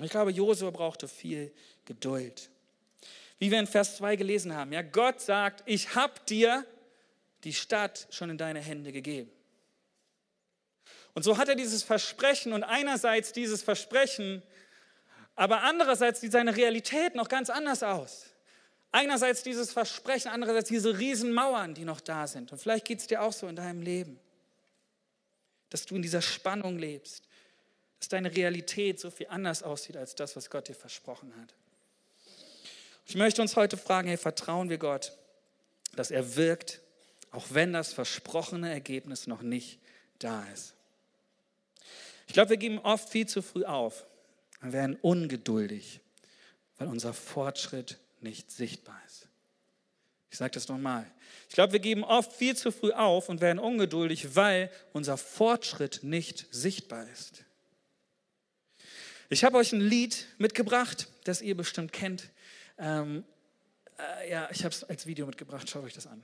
[0.00, 1.52] Ich glaube, Josua brauchte viel
[1.84, 2.50] Geduld.
[3.38, 6.66] Wie wir in Vers 2 gelesen haben, ja, Gott sagt, ich habe dir
[7.44, 9.30] die Stadt schon in deine Hände gegeben.
[11.14, 14.42] Und so hat er dieses Versprechen und einerseits dieses Versprechen
[15.34, 18.26] aber andererseits sieht seine Realität noch ganz anders aus.
[18.90, 22.52] Einerseits dieses Versprechen, andererseits diese Riesenmauern, die noch da sind.
[22.52, 24.20] Und vielleicht geht es dir auch so in deinem Leben,
[25.70, 27.24] dass du in dieser Spannung lebst,
[27.98, 31.54] dass deine Realität so viel anders aussieht als das, was Gott dir versprochen hat.
[33.06, 35.12] Ich möchte uns heute fragen, hey, vertrauen wir Gott,
[35.96, 36.80] dass er wirkt,
[37.30, 39.80] auch wenn das versprochene Ergebnis noch nicht
[40.18, 40.74] da ist.
[42.32, 44.06] Ich glaube, wir geben oft viel zu früh auf
[44.62, 46.00] wir werden ungeduldig,
[46.78, 49.28] weil unser Fortschritt nicht sichtbar ist.
[50.30, 51.04] Ich sage das nochmal.
[51.50, 56.04] Ich glaube, wir geben oft viel zu früh auf und werden ungeduldig, weil unser Fortschritt
[56.04, 57.44] nicht sichtbar ist.
[59.28, 62.30] Ich habe euch ein Lied mitgebracht, das ihr bestimmt kennt.
[62.78, 63.24] Ähm,
[63.98, 65.68] äh, ja, ich habe es als Video mitgebracht.
[65.68, 66.22] Schaut euch das an.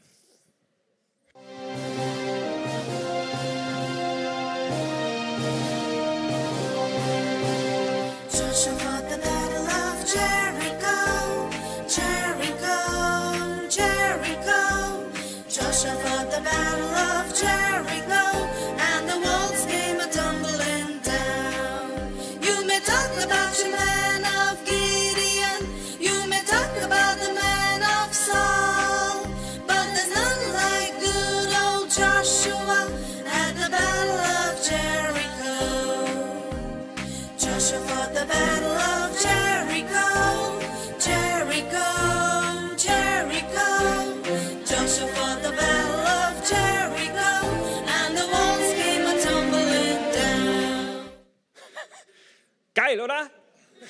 [52.89, 53.31] Geil, oder?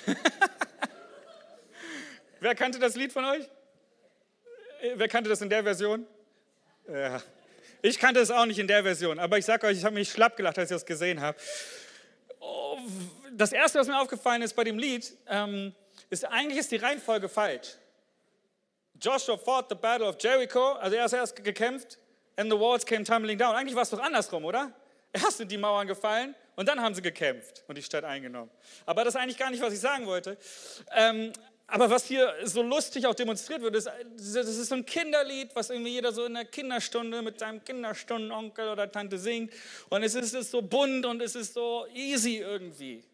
[2.41, 3.49] Wer kannte das Lied von euch?
[4.97, 6.05] Wer kannte das in der Version?
[6.89, 7.23] Ja.
[7.81, 10.11] Ich kannte es auch nicht in der Version, aber ich sage euch, ich habe mich
[10.11, 11.39] schlapp gelacht, als ich das gesehen habe.
[12.41, 12.77] Oh,
[13.31, 15.73] das Erste, was mir aufgefallen ist bei dem Lied, ähm,
[16.11, 17.77] ist eigentlich ist die Reihenfolge falsch.
[19.01, 21.99] Joshua fought the battle of Jericho, also er ist erst gekämpft,
[22.35, 23.55] and the walls came tumbling down.
[23.55, 24.73] Eigentlich war es doch andersrum, oder?
[25.13, 28.51] Erst sind die Mauern gefallen und dann haben sie gekämpft und die Stadt eingenommen.
[28.85, 30.37] Aber das ist eigentlich gar nicht, was ich sagen wollte.
[30.91, 31.33] Ähm,
[31.69, 35.71] aber was hier so lustig auch demonstriert wird, ist, das ist so ein Kinderlied, was
[35.71, 39.55] irgendwie jeder so in der Kinderstunde mit seinem Kinderstundenonkel oder Tante singt.
[39.89, 43.05] Und es ist, es ist so bunt und es ist so easy irgendwie.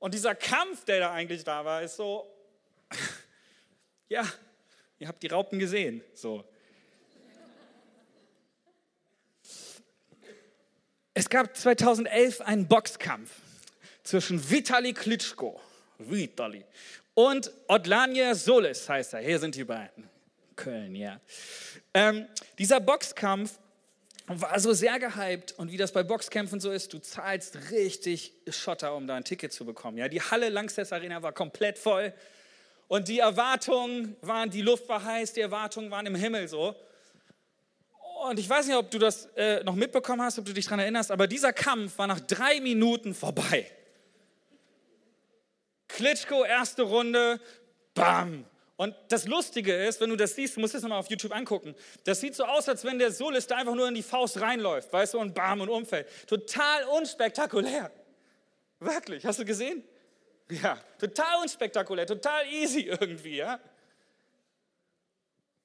[0.00, 2.26] Und dieser Kampf, der da eigentlich da war, ist so,
[4.08, 4.26] ja,
[4.98, 6.42] ihr habt die Raupen gesehen, so.
[11.32, 13.30] Gab 2011 einen Boxkampf
[14.04, 15.58] zwischen Vitali Klitschko,
[15.96, 16.62] Vitali,
[17.14, 19.20] und Odlanje Solis heißt er.
[19.20, 20.10] Hier sind die beiden.
[20.56, 21.18] Köln, ja.
[21.94, 22.26] Ähm,
[22.58, 23.58] dieser Boxkampf
[24.26, 28.94] war so sehr gehypt und wie das bei Boxkämpfen so ist, du zahlst richtig Schotter,
[28.94, 29.96] um da ein Ticket zu bekommen.
[29.96, 32.12] Ja, die Halle Langsess Arena war komplett voll
[32.88, 36.76] und die Erwartungen waren, die Luft war heiß, die Erwartungen waren im Himmel so.
[38.28, 40.80] Und ich weiß nicht, ob du das äh, noch mitbekommen hast, ob du dich daran
[40.80, 43.70] erinnerst, aber dieser Kampf war nach drei Minuten vorbei.
[45.88, 47.40] Klitschko, erste Runde,
[47.94, 48.44] bam,
[48.82, 51.74] und das Lustige ist, wenn du das siehst, du musst das nochmal auf YouTube angucken,
[52.02, 55.14] das sieht so aus, als wenn der Solist einfach nur in die Faust reinläuft, weißt
[55.14, 56.08] du, und bam und umfällt.
[56.26, 57.92] Total unspektakulär.
[58.80, 59.84] Wirklich, hast du gesehen?
[60.50, 63.60] Ja, total unspektakulär, total easy irgendwie, ja.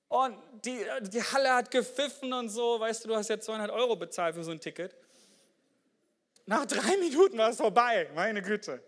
[0.10, 3.96] Und die, die Halle hat gepfiffen und so, weißt du, du hast ja 200 Euro
[3.96, 4.96] bezahlt für so ein Ticket.
[6.46, 8.82] Nach drei Minuten war es vorbei, meine Güte.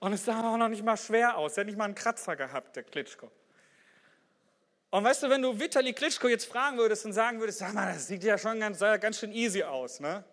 [0.00, 1.56] Und es sah auch noch nicht mal schwer aus.
[1.56, 3.30] Er hat nicht mal einen Kratzer gehabt, der Klitschko.
[4.90, 7.92] Und weißt du, wenn du Vitali Klitschko jetzt fragen würdest und sagen würdest, sag mal,
[7.92, 10.24] das sieht ja schon ganz, ganz schön easy aus, ne?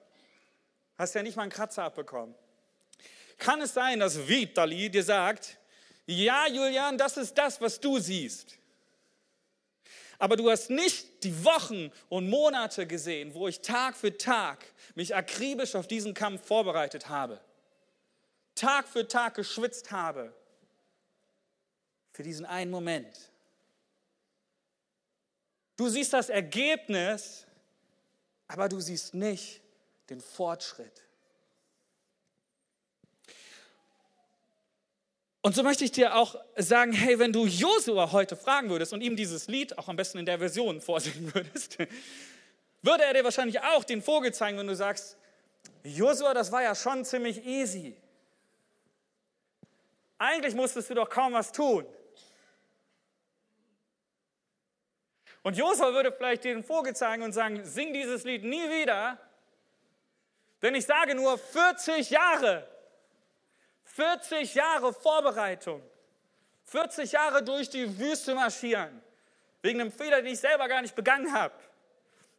[0.98, 2.36] Hast ja nicht mal einen Kratzer abbekommen.
[3.38, 5.58] Kann es sein, dass Vitali dir sagt,
[6.06, 8.58] ja, Julian, das ist das, was du siehst.
[10.24, 14.64] Aber du hast nicht die Wochen und Monate gesehen, wo ich Tag für Tag
[14.96, 17.42] mich akribisch auf diesen Kampf vorbereitet habe.
[18.56, 20.34] Tag für Tag geschwitzt habe
[22.14, 23.34] für diesen einen Moment.
[25.76, 27.46] Du siehst das Ergebnis,
[28.48, 29.60] aber du siehst nicht
[30.10, 31.04] den Fortschritt.
[35.46, 39.02] Und so möchte ich dir auch sagen, hey, wenn du Josua heute fragen würdest und
[39.02, 41.78] ihm dieses Lied auch am besten in der Version vorsingen würdest,
[42.82, 45.18] würde er dir wahrscheinlich auch den Vogel zeigen, wenn du sagst,
[45.84, 47.94] Josua, das war ja schon ziemlich easy.
[50.18, 51.86] Eigentlich musstest du doch kaum was tun.
[55.42, 59.20] Und Josua würde vielleicht den Vogel zeigen und sagen, sing dieses Lied nie wieder,
[60.62, 62.73] denn ich sage nur 40 Jahre.
[63.94, 65.82] 40 Jahre Vorbereitung.
[66.66, 69.02] 40 Jahre durch die Wüste marschieren.
[69.62, 71.54] Wegen einem Fehler, den ich selber gar nicht begangen habe.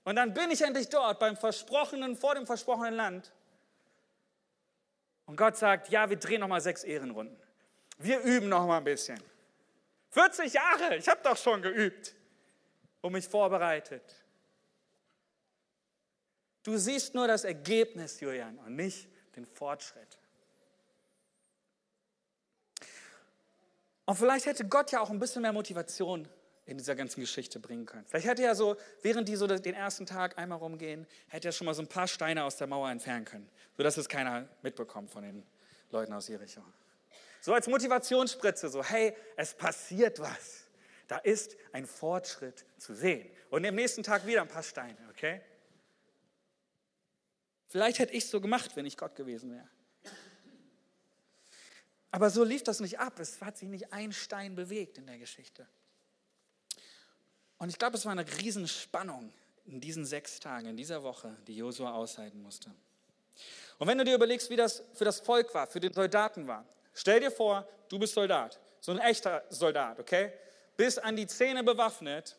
[0.03, 3.33] Und dann bin ich endlich dort beim versprochenen, vor dem versprochenen Land.
[5.27, 7.41] Und Gott sagt, ja, wir drehen nochmal sechs Ehrenrunden.
[7.99, 9.23] Wir üben noch mal ein bisschen.
[10.11, 12.15] 40 Jahre, ich habe doch schon geübt
[13.01, 14.03] und mich vorbereitet.
[16.65, 20.19] Du siehst nur das Ergebnis, Julian, und nicht den Fortschritt.
[24.07, 26.29] Und vielleicht hätte Gott ja auch ein bisschen mehr Motivation
[26.67, 28.05] in dieser ganzen Geschichte bringen können.
[28.07, 31.67] Vielleicht hätte er so, während die so den ersten Tag einmal rumgehen, hätte er schon
[31.67, 35.23] mal so ein paar Steine aus der Mauer entfernen können, sodass es keiner mitbekommt von
[35.23, 35.47] den
[35.91, 36.63] Leuten aus Jericho.
[37.41, 40.65] So als Motivationsspritze, so hey, es passiert was.
[41.07, 43.31] Da ist ein Fortschritt zu sehen.
[43.51, 45.43] Und am nächsten Tag wieder ein paar Steine, okay?
[47.69, 49.69] Vielleicht hätte ich es so gemacht, wenn ich Gott gewesen wäre.
[52.15, 53.19] Aber so lief das nicht ab.
[53.19, 55.67] Es hat sich nicht ein Stein bewegt in der Geschichte.
[57.59, 59.33] Und ich glaube, es war eine Riesenspannung
[59.65, 62.71] in diesen sechs Tagen, in dieser Woche, die Josua aushalten musste.
[63.79, 66.65] Und wenn du dir überlegst, wie das für das Volk war, für den Soldaten war,
[66.95, 70.33] Stell dir vor, du bist Soldat, so ein echter Soldat, okay?
[70.77, 72.37] Bist an die Zähne bewaffnet,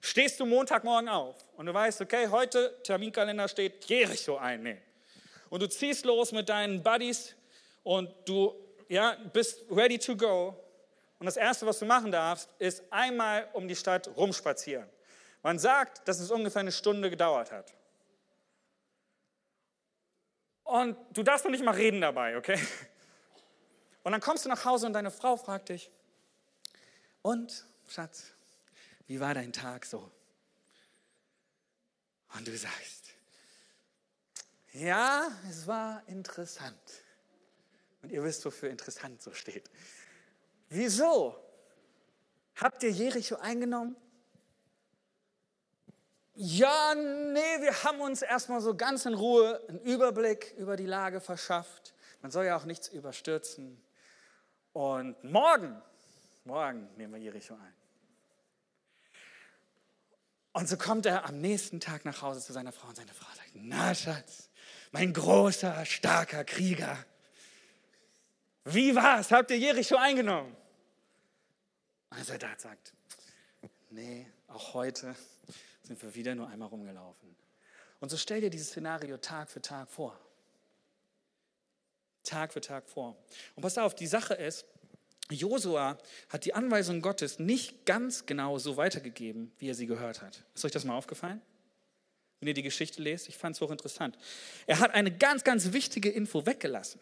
[0.00, 4.80] stehst du Montagmorgen auf und du weißt, okay, heute Terminkalender steht Jericho einnehmen.
[5.50, 7.34] Und du ziehst los mit deinen Buddies
[7.82, 8.54] und du
[8.88, 10.56] ja, bist ready to go.
[11.18, 14.88] Und das Erste, was du machen darfst, ist einmal um die Stadt rumspazieren.
[15.42, 17.72] Man sagt, dass es ungefähr eine Stunde gedauert hat.
[20.64, 22.58] Und du darfst noch nicht mal reden dabei, okay?
[24.02, 25.90] Und dann kommst du nach Hause und deine Frau fragt dich,
[27.22, 28.26] und Schatz,
[29.08, 30.12] wie war dein Tag so?
[32.36, 33.10] Und du sagst,
[34.72, 36.78] ja, es war interessant.
[38.06, 39.68] Und ihr wisst, wofür interessant so steht.
[40.68, 41.36] Wieso?
[42.54, 43.96] Habt ihr Jericho eingenommen?
[46.34, 51.20] Ja, nee, wir haben uns erstmal so ganz in Ruhe einen Überblick über die Lage
[51.20, 51.94] verschafft.
[52.22, 53.82] Man soll ja auch nichts überstürzen.
[54.72, 55.82] Und morgen,
[56.44, 57.74] morgen nehmen wir Jericho ein.
[60.52, 63.26] Und so kommt er am nächsten Tag nach Hause zu seiner Frau und seine Frau
[63.34, 64.48] sagt, na Schatz,
[64.92, 67.04] mein großer, starker Krieger,
[68.66, 69.30] wie war's?
[69.30, 70.54] Habt ihr Jericho eingenommen?
[72.10, 72.92] Und der Soldat sagt,
[73.90, 75.14] nee, auch heute
[75.82, 77.36] sind wir wieder nur einmal rumgelaufen.
[78.00, 80.18] Und so stell dir dieses Szenario Tag für Tag vor.
[82.24, 83.16] Tag für Tag vor.
[83.54, 84.66] Und pass auf, die Sache ist,
[85.30, 85.98] Josua
[86.28, 90.42] hat die Anweisung Gottes nicht ganz genau so weitergegeben, wie er sie gehört hat.
[90.54, 91.40] Ist euch das mal aufgefallen?
[92.40, 94.18] Wenn ihr die Geschichte lest, ich fand es hochinteressant.
[94.66, 97.00] Er hat eine ganz, ganz wichtige Info weggelassen.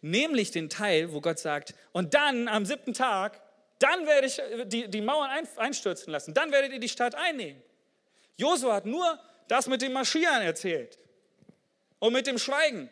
[0.00, 3.42] Nämlich den Teil, wo Gott sagt, und dann am siebten Tag
[3.78, 6.34] dann werde ich äh, die, die Mauern einstürzen lassen.
[6.34, 7.62] Dann werdet ihr die Stadt einnehmen.
[8.36, 10.98] Josua hat nur das mit dem Marschieren erzählt
[11.98, 12.90] und mit dem Schweigen.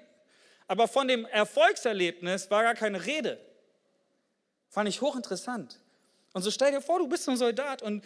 [0.67, 3.39] Aber von dem Erfolgserlebnis war gar keine Rede.
[4.71, 5.79] Fand ich hochinteressant.
[6.33, 8.05] Und so stell dir vor, du bist ein Soldat und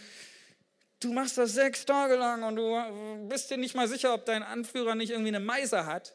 [1.01, 4.43] du machst das sechs Tage lang und du bist dir nicht mal sicher, ob dein
[4.43, 6.15] Anführer nicht irgendwie eine Meise hat.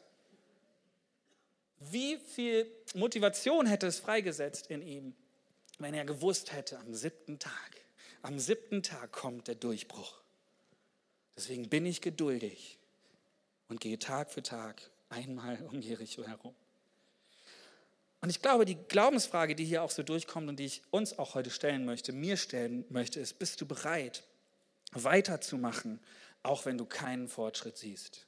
[1.78, 5.14] Wie viel Motivation hätte es freigesetzt in ihm,
[5.78, 7.84] wenn er gewusst hätte, am siebten Tag,
[8.22, 10.20] am siebten Tag kommt der Durchbruch.
[11.36, 12.78] Deswegen bin ich geduldig
[13.68, 16.54] und gehe Tag für Tag einmal um Jericho herum.
[18.20, 21.34] Und ich glaube, die Glaubensfrage, die hier auch so durchkommt und die ich uns auch
[21.34, 24.24] heute stellen möchte, mir stellen möchte, ist, bist du bereit,
[24.92, 26.00] weiterzumachen,
[26.42, 28.26] auch wenn du keinen Fortschritt siehst?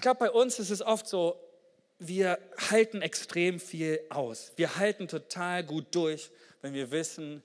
[0.00, 1.38] Ich glaube, bei uns ist es oft so,
[1.98, 2.38] wir
[2.70, 4.50] halten extrem viel aus.
[4.56, 6.30] Wir halten total gut durch,
[6.62, 7.42] wenn wir wissen,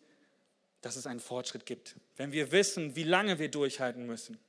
[0.80, 1.98] dass es einen Fortschritt gibt.
[2.16, 4.40] Wenn wir wissen, wie lange wir durchhalten müssen.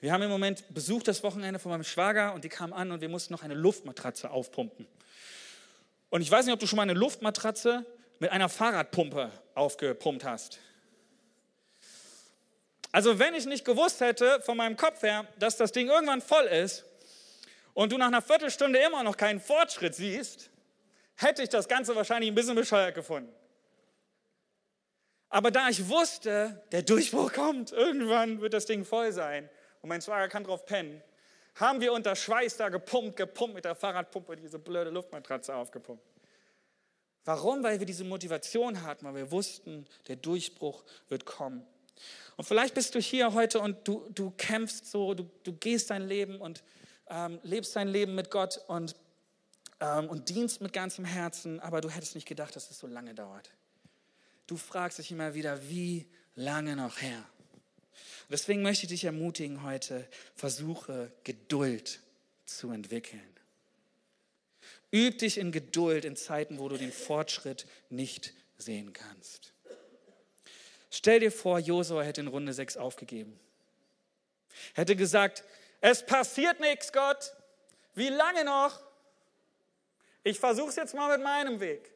[0.00, 3.00] Wir haben im Moment Besuch das Wochenende von meinem Schwager und die kam an und
[3.00, 4.84] wir mussten noch eine Luftmatratze aufpumpen.
[6.10, 7.86] Und ich weiß nicht, ob du schon mal eine Luftmatratze
[8.18, 10.58] mit einer Fahrradpumpe aufgepumpt hast.
[12.90, 16.46] Also wenn ich nicht gewusst hätte von meinem Kopf her, dass das Ding irgendwann voll
[16.46, 16.84] ist,
[17.76, 20.48] und du nach einer Viertelstunde immer noch keinen Fortschritt siehst,
[21.14, 23.30] hätte ich das Ganze wahrscheinlich ein bisschen bescheuert gefunden.
[25.28, 29.50] Aber da ich wusste, der Durchbruch kommt, irgendwann wird das Ding voll sein
[29.82, 31.02] und mein Schwager kann drauf pennen,
[31.56, 36.02] haben wir unter Schweiß da gepumpt, gepumpt mit der Fahrradpumpe diese blöde Luftmatratze aufgepumpt.
[37.26, 37.62] Warum?
[37.62, 41.66] Weil wir diese Motivation hatten, weil wir wussten, der Durchbruch wird kommen.
[42.36, 46.06] Und vielleicht bist du hier heute und du, du kämpfst so, du, du gehst dein
[46.08, 46.62] Leben und
[47.08, 48.96] ähm, lebst dein Leben mit Gott und,
[49.80, 53.14] ähm, und dienst mit ganzem Herzen, aber du hättest nicht gedacht, dass es so lange
[53.14, 53.50] dauert.
[54.46, 57.24] Du fragst dich immer wieder, wie lange noch her?
[58.30, 62.00] Deswegen möchte ich dich ermutigen heute, versuche Geduld
[62.44, 63.22] zu entwickeln.
[64.92, 69.52] Üb dich in Geduld in Zeiten, wo du den Fortschritt nicht sehen kannst.
[70.90, 73.38] Stell dir vor, Josua hätte in Runde 6 aufgegeben.
[74.74, 75.44] Hätte gesagt,
[75.80, 77.32] es passiert nichts, Gott.
[77.94, 78.80] Wie lange noch?
[80.22, 81.92] Ich versuche es jetzt mal mit meinem Weg.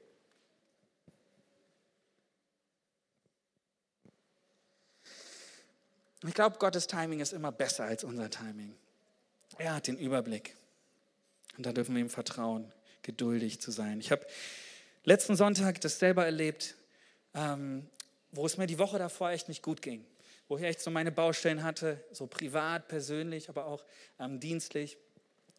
[6.27, 8.77] Ich glaube, Gottes Timing ist immer besser als unser Timing.
[9.59, 10.55] Er hat den Überblick.
[11.57, 12.71] Und da dürfen wir ihm vertrauen,
[13.03, 14.01] geduldig zu sein.
[14.01, 14.27] Ich habe
[15.05, 16.77] letzten Sonntag das selber erlebt,
[17.35, 17.89] ähm,
[18.33, 20.07] wo es mir die Woche davor echt nicht gut ging
[20.51, 23.85] woher ich so meine Baustellen hatte, so privat, persönlich, aber auch
[24.19, 24.99] ähm, dienstlich.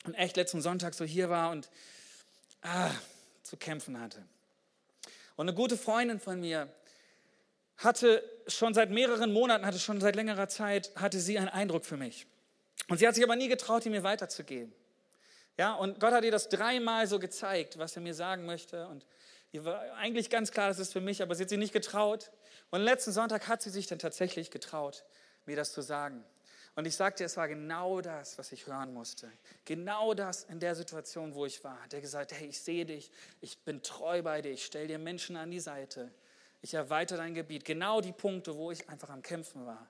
[0.04, 1.70] Und echt letzten Sonntag so hier war und
[2.62, 2.92] ah,
[3.42, 4.22] zu kämpfen hatte.
[5.38, 6.68] Und eine gute Freundin von mir
[7.78, 11.96] hatte schon seit mehreren Monaten, hatte schon seit längerer Zeit, hatte sie einen Eindruck für
[11.96, 12.28] mich.
[12.90, 14.74] Und sie hat sich aber nie getraut, ihn mir weiterzugeben.
[15.58, 18.88] Ja, und Gott hat ihr das dreimal so gezeigt, was er mir sagen möchte.
[18.88, 19.06] Und
[19.54, 22.30] ihr war eigentlich ganz klar, das ist für mich, aber sie hat sich nicht getraut.
[22.72, 25.06] Und letzten Sonntag hat sie sich dann tatsächlich getraut,
[25.46, 26.24] mir das zu sagen.
[26.76, 29.30] Und ich sagte, es war genau das, was ich hören musste.
[29.66, 31.78] Genau das in der Situation, wo ich war.
[31.92, 33.12] Der gesagt, hey, ich sehe dich,
[33.42, 36.12] ich bin treu bei dir, ich stelle dir Menschen an die Seite,
[36.62, 37.66] ich erweitere dein Gebiet.
[37.66, 39.86] Genau die Punkte, wo ich einfach am Kämpfen war.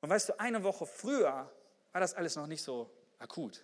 [0.00, 1.48] Und weißt du, eine Woche früher
[1.92, 2.90] war das alles noch nicht so
[3.20, 3.62] akut.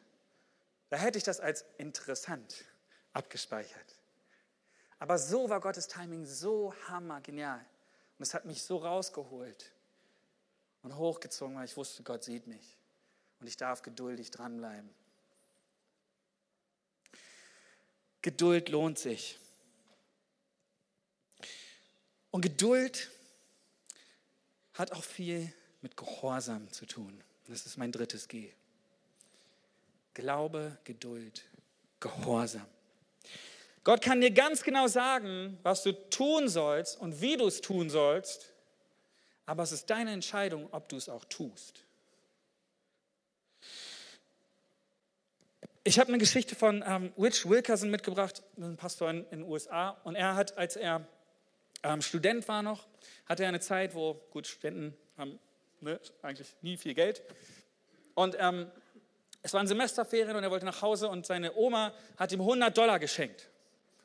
[0.91, 2.65] Da hätte ich das als interessant
[3.13, 3.97] abgespeichert.
[5.01, 7.65] Aber so war Gottes Timing so hammergenial.
[8.19, 9.73] Und es hat mich so rausgeholt
[10.83, 12.77] und hochgezogen, weil ich wusste, Gott sieht mich.
[13.41, 14.91] Und ich darf geduldig dranbleiben.
[18.23, 19.39] Geduld lohnt sich.
[22.33, 23.11] Und Geduld
[24.75, 27.23] hat auch viel mit Gehorsam zu tun.
[27.47, 28.53] Das ist mein drittes G.
[30.15, 31.45] Glaube, Geduld,
[32.01, 32.67] Gehorsam.
[33.85, 37.91] Gott kann dir ganz genau sagen, was du tun sollst und wie du es tun
[37.91, 38.53] sollst,
[39.47, 41.85] aber es ist deine Entscheidung, ob du es auch tust.
[45.85, 49.91] Ich habe eine Geschichte von ähm, Rich Wilkerson mitgebracht, ein Pastor in, den USA.
[50.05, 51.07] Und er hat, als er
[51.83, 52.87] ähm, Student war noch,
[53.25, 55.39] hatte er eine Zeit, wo, gut, Studenten haben
[55.81, 57.23] ne, eigentlich nie viel Geld.
[58.15, 58.71] Und ähm,
[59.41, 62.99] es waren Semesterferien und er wollte nach Hause und seine Oma hat ihm 100 Dollar
[62.99, 63.49] geschenkt.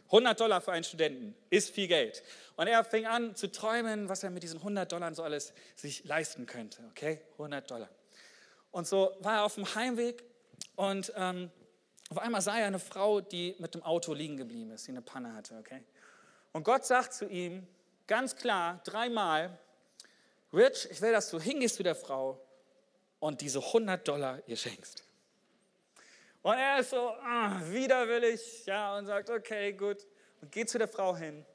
[0.05, 2.23] 100 Dollar für einen Studenten ist viel Geld.
[2.55, 6.03] Und er fing an zu träumen, was er mit diesen 100 Dollar so alles sich
[6.03, 6.83] leisten könnte.
[6.91, 7.89] Okay, 100 Dollar.
[8.71, 10.23] Und so war er auf dem Heimweg
[10.75, 11.51] und ähm,
[12.09, 15.01] auf einmal sah er eine Frau, die mit dem Auto liegen geblieben ist, die eine
[15.01, 15.57] Panne hatte.
[15.57, 15.83] Okay?
[16.51, 17.65] Und Gott sagt zu ihm
[18.07, 19.57] ganz klar dreimal,
[20.53, 22.39] Rich, ich will, dass du hingehst zu der Frau
[23.19, 25.03] und diese 100 Dollar ihr schenkst.
[26.43, 30.05] Und er ist so ah, widerwillig, ja, und sagt, okay, gut,
[30.41, 31.45] und geht zu der Frau hin.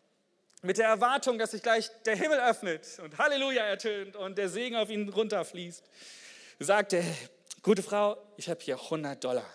[0.63, 4.77] Mit der Erwartung, dass sich gleich der Himmel öffnet und Halleluja ertönt und der Segen
[4.77, 5.85] auf ihn runterfließt.
[6.59, 7.05] Sagt er,
[7.63, 9.47] gute Frau, ich habe hier 100 Dollar.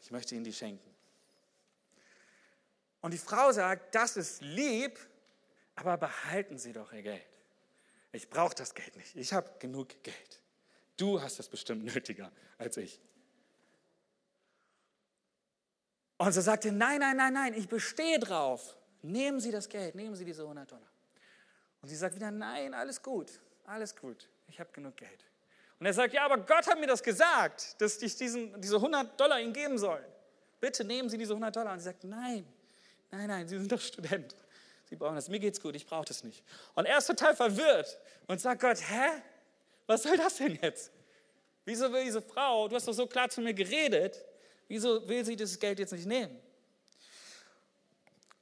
[0.00, 0.94] Ich möchte Ihnen die schenken.
[3.00, 4.98] Und die Frau sagt, das ist lieb,
[5.74, 7.40] aber behalten Sie doch Ihr Geld.
[8.12, 9.16] Ich brauche das Geld nicht.
[9.16, 10.40] Ich habe genug Geld.
[10.96, 13.00] Du hast das bestimmt nötiger als ich.
[16.16, 18.76] Und so sagt er, nein, nein, nein, nein, ich bestehe drauf.
[19.02, 20.88] Nehmen Sie das Geld, nehmen Sie diese 100 Dollar.
[21.84, 23.30] Und sie sagt wieder, nein, alles gut,
[23.66, 25.26] alles gut, ich habe genug Geld.
[25.78, 29.20] Und er sagt, ja, aber Gott hat mir das gesagt, dass ich diesen, diese 100
[29.20, 30.02] Dollar ihm geben soll.
[30.60, 31.74] Bitte nehmen Sie diese 100 Dollar.
[31.74, 32.46] Und sie sagt, nein,
[33.10, 34.34] nein, nein, Sie sind doch Student.
[34.88, 35.28] Sie brauchen das.
[35.28, 36.42] Mir geht's gut, ich brauche das nicht.
[36.74, 37.98] Und er ist total verwirrt
[38.28, 39.20] und sagt Gott, hä?
[39.86, 40.90] Was soll das denn jetzt?
[41.66, 44.24] Wieso will diese Frau, du hast doch so klar zu mir geredet,
[44.68, 46.36] Wieso will sie dieses Geld jetzt nicht nehmen?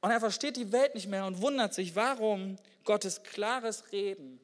[0.01, 4.41] Und er versteht die Welt nicht mehr und wundert sich, warum Gottes klares Reden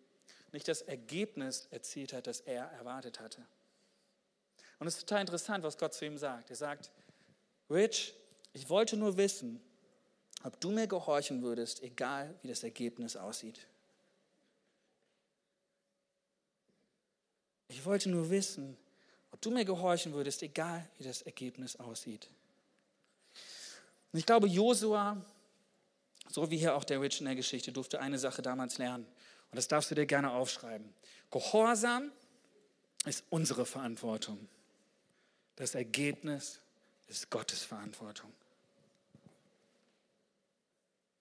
[0.53, 3.45] nicht das Ergebnis erzielt hat, das er erwartet hatte.
[4.79, 6.51] Und es ist total interessant, was Gott zu ihm sagt.
[6.51, 6.91] Er sagt,
[7.69, 8.15] Rich,
[8.53, 9.61] ich wollte nur wissen,
[10.45, 13.67] ob du mir gehorchen würdest, egal wie das Ergebnis aussieht.
[17.67, 18.77] Ich wollte nur wissen,
[19.39, 22.29] ob du mir gehorchen würdest, egal wie das Ergebnis aussieht.
[24.13, 25.25] Und ich glaube, Josua,
[26.29, 29.05] so wie hier auch der Rich in der Geschichte, durfte eine Sache damals lernen.
[29.05, 30.93] Und das darfst du dir gerne aufschreiben.
[31.31, 32.11] Gehorsam
[33.05, 34.49] ist unsere Verantwortung.
[35.55, 36.59] Das Ergebnis
[37.07, 38.33] ist Gottes Verantwortung.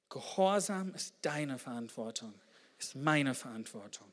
[0.09, 2.33] Gehorsam ist deine Verantwortung,
[2.79, 4.11] ist meine Verantwortung.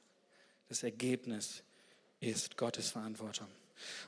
[0.68, 1.62] Das Ergebnis
[2.20, 3.48] ist Gottes Verantwortung.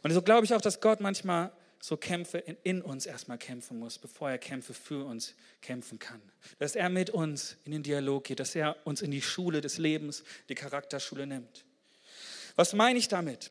[0.02, 3.78] Und so glaube ich auch, dass Gott manchmal so Kämpfe in, in, uns erstmal kämpfen
[3.78, 6.20] muss, bevor er Kämpfe für uns kämpfen kann.
[6.58, 9.78] Dass er mit uns in den Dialog geht, dass er uns in die Schule des
[9.78, 11.64] Lebens, die Charakterschule nimmt.
[12.56, 13.50] Was meine ich damit?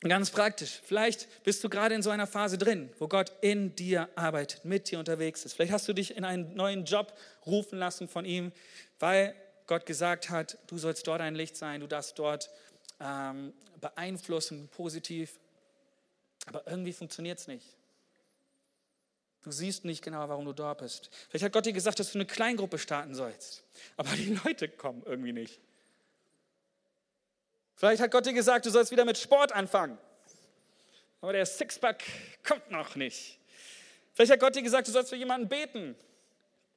[0.00, 0.80] Ganz praktisch.
[0.82, 4.90] Vielleicht bist du gerade in so einer Phase drin, wo Gott in dir arbeitet, mit
[4.90, 5.52] dir unterwegs ist.
[5.52, 7.12] Vielleicht hast du dich in einen neuen Job
[7.44, 8.50] rufen lassen von ihm,
[8.98, 9.34] weil
[9.66, 12.50] Gott gesagt hat, du sollst dort ein Licht sein, du darfst dort
[13.00, 15.38] ähm, beeinflussen, positiv.
[16.46, 17.66] Aber irgendwie funktioniert es nicht.
[19.42, 21.10] Du siehst nicht genau, warum du dort bist.
[21.28, 23.64] Vielleicht hat Gott dir gesagt, dass du eine Kleingruppe starten sollst.
[23.96, 25.60] Aber die Leute kommen irgendwie nicht.
[27.74, 29.96] Vielleicht hat Gott dir gesagt, du sollst wieder mit Sport anfangen.
[31.22, 32.04] Aber der Sixpack
[32.42, 33.38] kommt noch nicht.
[34.12, 35.96] Vielleicht hat Gott dir gesagt, du sollst für jemanden beten,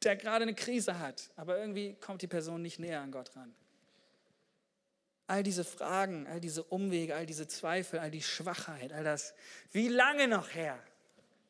[0.03, 1.29] der gerade eine Krise hat.
[1.35, 3.53] Aber irgendwie kommt die Person nicht näher an Gott ran.
[5.33, 9.33] All diese Fragen, all diese Umwege, all diese Zweifel, all die Schwachheit, all das,
[9.71, 10.77] wie lange noch her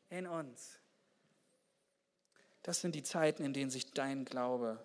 [0.08, 0.78] in uns?
[2.62, 4.82] Das sind die Zeiten, in denen sich dein Glaube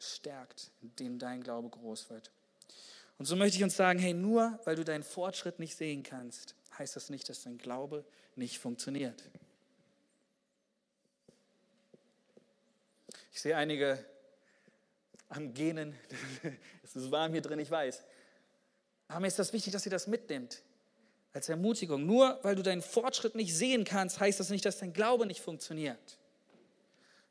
[0.00, 2.32] stärkt, in denen dein Glaube groß wird.
[3.18, 6.56] Und so möchte ich uns sagen, hey, nur weil du deinen Fortschritt nicht sehen kannst,
[6.76, 8.04] heißt das nicht, dass dein Glaube
[8.34, 9.22] nicht funktioniert.
[13.32, 14.04] Ich sehe einige
[15.28, 15.94] am Genen,
[16.82, 18.02] es ist warm hier drin, ich weiß.
[19.08, 20.62] Aber mir ist das wichtig, dass ihr das mitnimmt
[21.32, 22.06] als Ermutigung.
[22.06, 25.40] Nur weil du deinen Fortschritt nicht sehen kannst, heißt das nicht, dass dein Glaube nicht
[25.40, 26.18] funktioniert.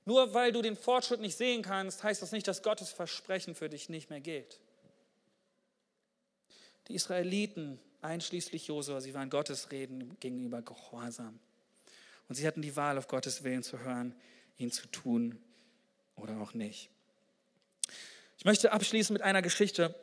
[0.06, 3.70] Nur weil du den Fortschritt nicht sehen kannst, heißt das nicht, dass Gottes Versprechen für
[3.70, 4.60] dich nicht mehr gilt.
[6.90, 11.40] Die Israeliten einschließlich Josua, sie waren Gottes Reden gegenüber gehorsam.
[12.28, 14.14] Und sie hatten die Wahl, auf Gottes Willen zu hören,
[14.58, 15.42] ihn zu tun
[16.18, 16.90] oder auch nicht.
[18.38, 19.96] Ich möchte abschließen mit einer Geschichte.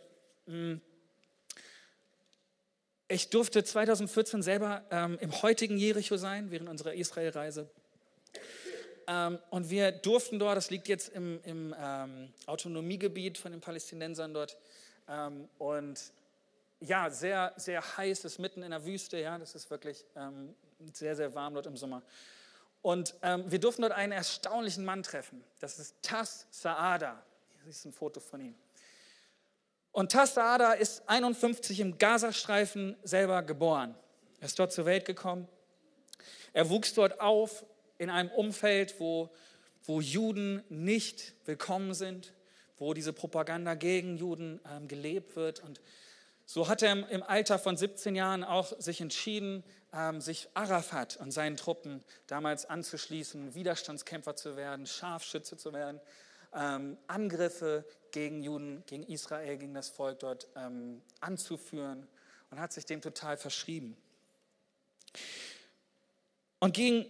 [3.12, 7.68] Ich durfte 2014 selber ähm, im heutigen Jericho sein, während unserer Israelreise.
[9.08, 14.32] Ähm, und wir durften dort, das liegt jetzt im, im ähm, Autonomiegebiet von den Palästinensern
[14.32, 14.56] dort,
[15.08, 16.00] ähm, und
[16.78, 20.54] ja, sehr, sehr heiß, ist mitten in der Wüste, ja, das ist wirklich ähm,
[20.92, 22.02] sehr, sehr warm dort im Sommer.
[22.80, 25.42] Und ähm, wir durften dort einen erstaunlichen Mann treffen.
[25.58, 27.20] Das ist Tass Saada.
[27.64, 28.54] Hier ist ein Foto von ihm.
[29.92, 33.94] Und Tass Saada ist 51 im Gazastreifen selber geboren.
[34.40, 35.48] Er ist dort zur Welt gekommen.
[36.52, 37.64] Er wuchs dort auf
[37.98, 39.30] in einem Umfeld, wo,
[39.84, 42.32] wo Juden nicht willkommen sind,
[42.78, 45.60] wo diese Propaganda gegen Juden ähm, gelebt wird.
[45.60, 45.80] Und
[46.46, 51.32] so hat er im Alter von 17 Jahren auch sich entschieden, ähm, sich Arafat und
[51.32, 56.00] seinen Truppen damals anzuschließen, Widerstandskämpfer zu werden, Scharfschütze zu werden,
[56.54, 62.06] ähm, Angriffe gegen Juden, gegen Israel, gegen das Volk dort ähm, anzuführen
[62.50, 63.96] und hat sich dem total verschrieben.
[66.58, 67.06] Und gegen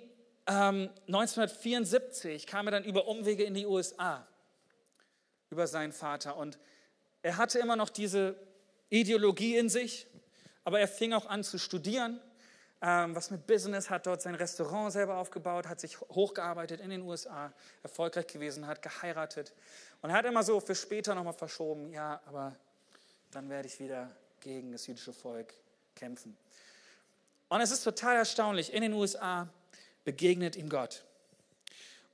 [0.46, 4.26] 1974 kam er dann über Umwege in die USA,
[5.50, 6.36] über seinen Vater.
[6.36, 6.58] Und
[7.22, 8.34] er hatte immer noch diese
[8.88, 10.08] Ideologie in sich,
[10.64, 12.20] aber er fing auch an zu studieren,
[12.82, 17.02] ähm, was mit Business, hat dort sein Restaurant selber aufgebaut, hat sich hochgearbeitet in den
[17.02, 17.52] USA,
[17.82, 19.52] erfolgreich gewesen, hat geheiratet
[20.02, 22.56] und hat immer so für später nochmal verschoben, ja, aber
[23.30, 24.10] dann werde ich wieder
[24.40, 25.52] gegen das jüdische Volk
[25.94, 26.36] kämpfen.
[27.48, 29.48] Und es ist total erstaunlich, in den USA
[30.04, 31.04] begegnet ihm Gott.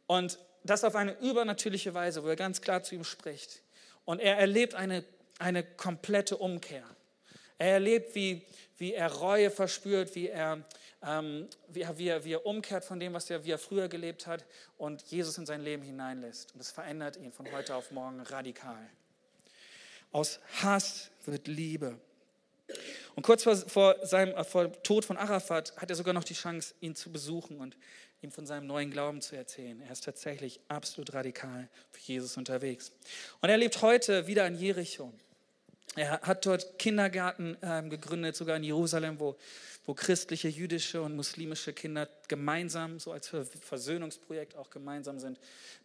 [0.07, 3.62] Und das auf eine übernatürliche Weise, wo er ganz klar zu ihm spricht.
[4.05, 5.05] Und er erlebt eine
[5.39, 6.85] eine komplette Umkehr.
[7.59, 8.43] Er erlebt, wie,
[8.79, 10.64] wie er Reue verspürt, wie er,
[11.03, 13.89] ähm, wie, er, wie, er, wie er umkehrt von dem, was er, wie er früher
[13.89, 14.45] gelebt hat
[14.79, 16.55] und Jesus in sein Leben hineinlässt.
[16.55, 18.87] Und es verändert ihn von heute auf morgen radikal.
[20.12, 21.99] Aus Hass wird Liebe.
[23.14, 26.35] Und kurz vor, vor seinem vor dem Tod von Arafat hat er sogar noch die
[26.35, 27.77] Chance, ihn zu besuchen und
[28.22, 29.81] ihm von seinem neuen Glauben zu erzählen.
[29.83, 32.93] Er ist tatsächlich absolut radikal für Jesus unterwegs.
[33.41, 35.12] Und er lebt heute wieder in Jericho.
[35.95, 39.37] Er hat dort Kindergärten äh, gegründet, sogar in Jerusalem, wo,
[39.87, 45.39] wo christliche, jüdische und muslimische Kinder gemeinsam, so als Versöhnungsprojekt auch gemeinsam sind.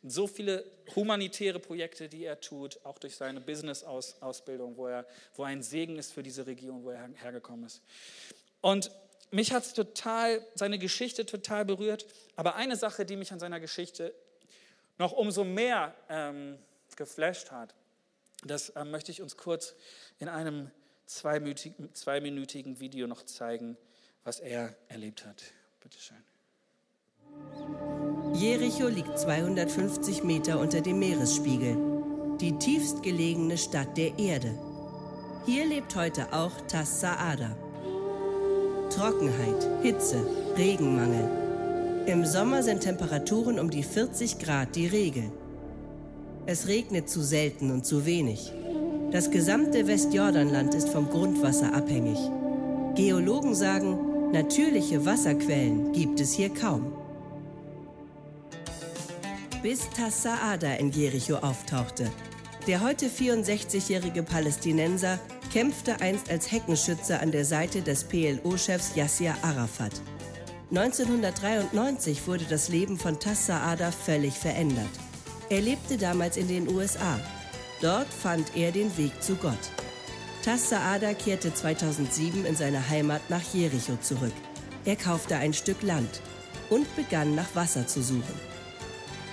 [0.03, 5.49] So viele humanitäre Projekte, die er tut, auch durch seine Business-Ausbildung, wo er, wo er
[5.49, 7.81] ein Segen ist für diese Region, wo er hergekommen ist.
[8.59, 8.91] Und
[9.31, 12.05] mich hat total, seine Geschichte total berührt.
[12.35, 14.13] Aber eine Sache, die mich an seiner Geschichte
[14.97, 16.57] noch umso mehr ähm,
[16.95, 17.73] geflasht hat,
[18.43, 19.75] das äh, möchte ich uns kurz
[20.19, 20.71] in einem
[21.05, 23.77] zweiminütigen, zweiminütigen Video noch zeigen,
[24.23, 25.43] was er erlebt hat.
[25.81, 26.17] Bitte schön.
[28.33, 34.57] Jericho liegt 250 Meter unter dem Meeresspiegel, die tiefst gelegene Stadt der Erde.
[35.45, 37.57] Hier lebt heute auch Tas Saada.
[38.89, 40.25] Trockenheit, Hitze,
[40.57, 42.05] Regenmangel.
[42.07, 45.31] Im Sommer sind Temperaturen um die 40 Grad die Regel.
[46.47, 48.51] Es regnet zu selten und zu wenig.
[49.11, 52.17] Das gesamte Westjordanland ist vom Grundwasser abhängig.
[52.95, 56.93] Geologen sagen, natürliche Wasserquellen gibt es hier kaum.
[59.61, 62.09] Bis Tassaada in Jericho auftauchte.
[62.67, 65.19] Der heute 64-jährige Palästinenser
[65.53, 70.01] kämpfte einst als Heckenschütze an der Seite des PLO-Chefs Yasser Arafat.
[70.71, 74.89] 1993 wurde das Leben von Tassaada völlig verändert.
[75.51, 77.19] Er lebte damals in den USA.
[77.81, 79.59] Dort fand er den Weg zu Gott.
[80.45, 84.31] Tas Saada kehrte 2007 in seine Heimat nach Jericho zurück.
[84.85, 86.21] Er kaufte ein Stück Land
[86.69, 88.33] und begann nach Wasser zu suchen.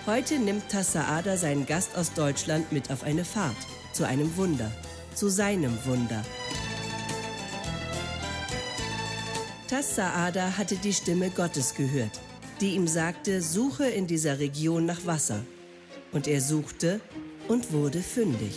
[0.07, 3.57] Heute nimmt Tas Saada seinen Gast aus Deutschland mit auf eine Fahrt
[3.93, 4.73] zu einem Wunder,
[5.15, 6.25] zu seinem Wunder.
[9.69, 12.19] Tas Saada hatte die Stimme Gottes gehört,
[12.61, 15.45] die ihm sagte, suche in dieser Region nach Wasser
[16.13, 17.01] und er suchte
[17.49, 18.55] und wurde fündig.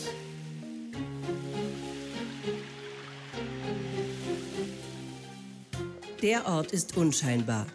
[6.21, 7.65] Der Ort ist unscheinbar.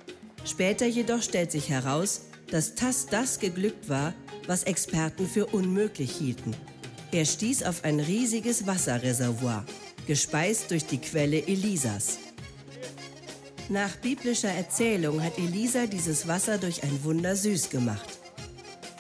[0.45, 4.15] Später jedoch stellt sich heraus, dass Tass das geglückt war,
[4.47, 6.55] was Experten für unmöglich hielten.
[7.11, 9.65] Er stieß auf ein riesiges Wasserreservoir,
[10.07, 12.19] gespeist durch die Quelle Elisas.
[13.69, 18.16] Nach biblischer Erzählung hat Elisa dieses Wasser durch ein Wunder süß gemacht.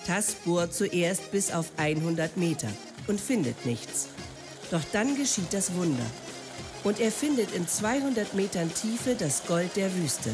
[0.06, 2.68] Tass bohrt zuerst bis auf 100 Meter
[3.08, 4.08] und findet nichts.
[4.70, 6.06] Doch dann geschieht das Wunder.
[6.84, 10.30] Und er findet in 200 Metern Tiefe das Gold der Wüste,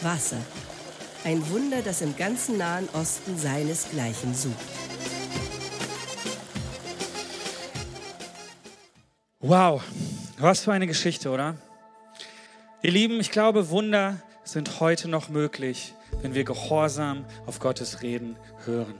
[0.00, 0.38] Wasser.
[1.22, 4.56] Ein Wunder, das im ganzen Nahen Osten seinesgleichen sucht.
[9.38, 9.84] Wow,
[10.38, 11.56] was für eine Geschichte, oder?
[12.82, 18.36] Ihr Lieben, ich glaube, Wunder sind heute noch möglich, wenn wir gehorsam auf Gottes Reden
[18.64, 18.94] hören.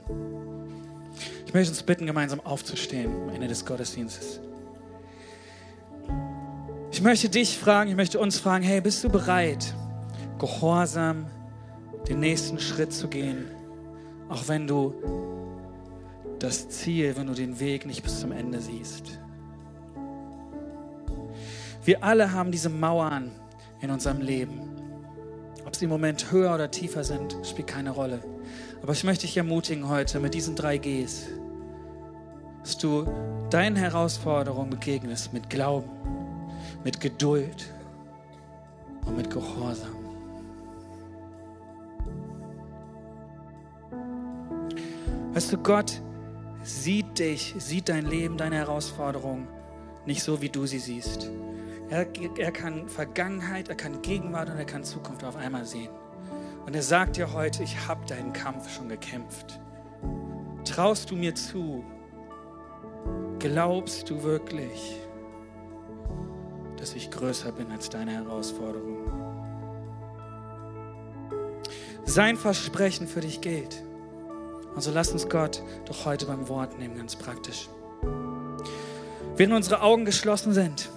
[1.47, 4.39] Ich möchte uns bitten, gemeinsam aufzustehen am Ende des Gottesdienstes.
[6.91, 9.73] Ich möchte dich fragen, ich möchte uns fragen, hey, bist du bereit,
[10.37, 11.25] gehorsam
[12.07, 13.45] den nächsten Schritt zu gehen,
[14.29, 14.93] auch wenn du
[16.39, 19.19] das Ziel, wenn du den Weg nicht bis zum Ende siehst?
[21.85, 23.31] Wir alle haben diese Mauern
[23.81, 24.72] in unserem Leben.
[25.73, 28.19] Ob sie im Moment höher oder tiefer sind, spielt keine Rolle.
[28.83, 31.29] Aber ich möchte dich ermutigen heute mit diesen drei Gs,
[32.61, 33.07] dass du
[33.49, 35.89] deinen Herausforderungen begegnest mit Glauben,
[36.83, 37.73] mit Geduld
[39.07, 39.95] und mit Gehorsam.
[45.33, 46.03] Weißt du, Gott
[46.61, 49.47] sieht dich, sieht dein Leben, deine Herausforderungen
[50.05, 51.31] nicht so, wie du sie siehst.
[51.93, 52.07] Er,
[52.39, 55.91] er kann Vergangenheit, er kann Gegenwart und er kann Zukunft auf einmal sehen.
[56.65, 59.59] Und er sagt dir heute, ich habe deinen Kampf schon gekämpft.
[60.65, 61.85] Traust du mir zu?
[63.37, 65.01] Glaubst du wirklich,
[66.77, 68.97] dass ich größer bin als deine Herausforderung?
[72.05, 73.83] Sein Versprechen für dich gilt.
[74.75, 77.69] Also lass uns Gott doch heute beim Wort nehmen, ganz praktisch.
[79.35, 80.89] Während unsere Augen geschlossen sind,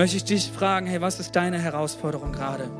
[0.00, 2.70] möchte ich dich fragen, hey, was ist deine Herausforderung gerade?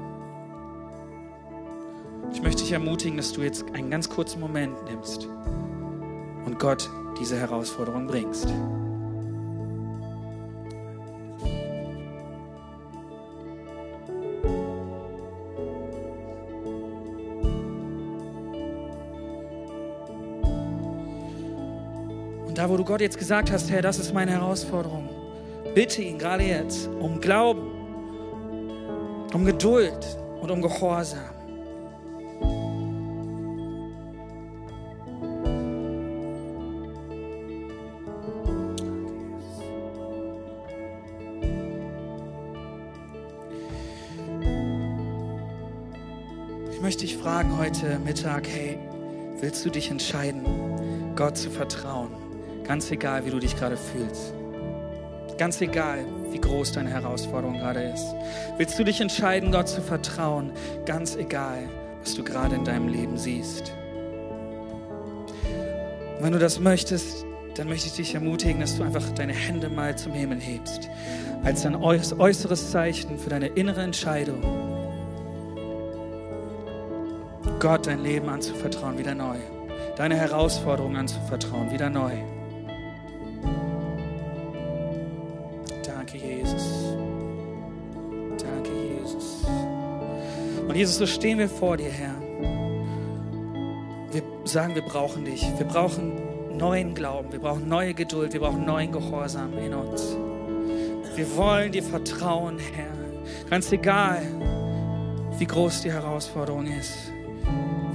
[2.33, 5.29] Ich möchte dich ermutigen, dass du jetzt einen ganz kurzen Moment nimmst
[6.47, 6.89] und Gott
[7.21, 8.47] diese Herausforderung bringst.
[22.47, 25.20] Und da, wo du Gott jetzt gesagt hast, Herr, das ist meine Herausforderung,
[25.75, 27.71] bitte ihn gerade jetzt um Glauben,
[29.33, 31.21] um Geduld und um Gehorsam.
[46.73, 48.79] Ich möchte dich fragen heute Mittag, hey,
[49.41, 50.45] willst du dich entscheiden,
[51.15, 52.11] Gott zu vertrauen?
[52.65, 54.35] Ganz egal, wie du dich gerade fühlst.
[55.41, 58.15] Ganz egal, wie groß deine Herausforderung gerade ist.
[58.59, 60.53] Willst du dich entscheiden, Gott zu vertrauen?
[60.85, 61.67] Ganz egal,
[62.01, 63.73] was du gerade in deinem Leben siehst.
[66.19, 67.25] Und wenn du das möchtest,
[67.55, 70.91] dann möchte ich dich ermutigen, dass du einfach deine Hände mal zum Himmel hebst.
[71.43, 74.43] Als ein äußeres Zeichen für deine innere Entscheidung,
[77.61, 79.39] Gott dein Leben anzuvertrauen, wieder neu.
[79.97, 82.13] Deine Herausforderungen anzuvertrauen, wieder neu.
[90.81, 92.15] Jesus, so stehen wir vor dir, Herr.
[94.13, 95.47] Wir sagen, wir brauchen dich.
[95.59, 97.31] Wir brauchen neuen Glauben.
[97.31, 98.33] Wir brauchen neue Geduld.
[98.33, 100.17] Wir brauchen neuen Gehorsam in uns.
[101.17, 102.95] Wir wollen dir vertrauen, Herr.
[103.51, 104.23] Ganz egal,
[105.37, 107.13] wie groß die Herausforderung ist.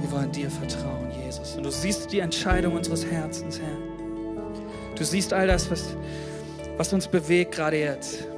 [0.00, 1.56] Wir wollen dir vertrauen, Jesus.
[1.56, 4.94] Und du siehst die Entscheidung unseres Herzens, Herr.
[4.94, 5.96] Du siehst all das, was,
[6.76, 8.28] was uns bewegt gerade jetzt.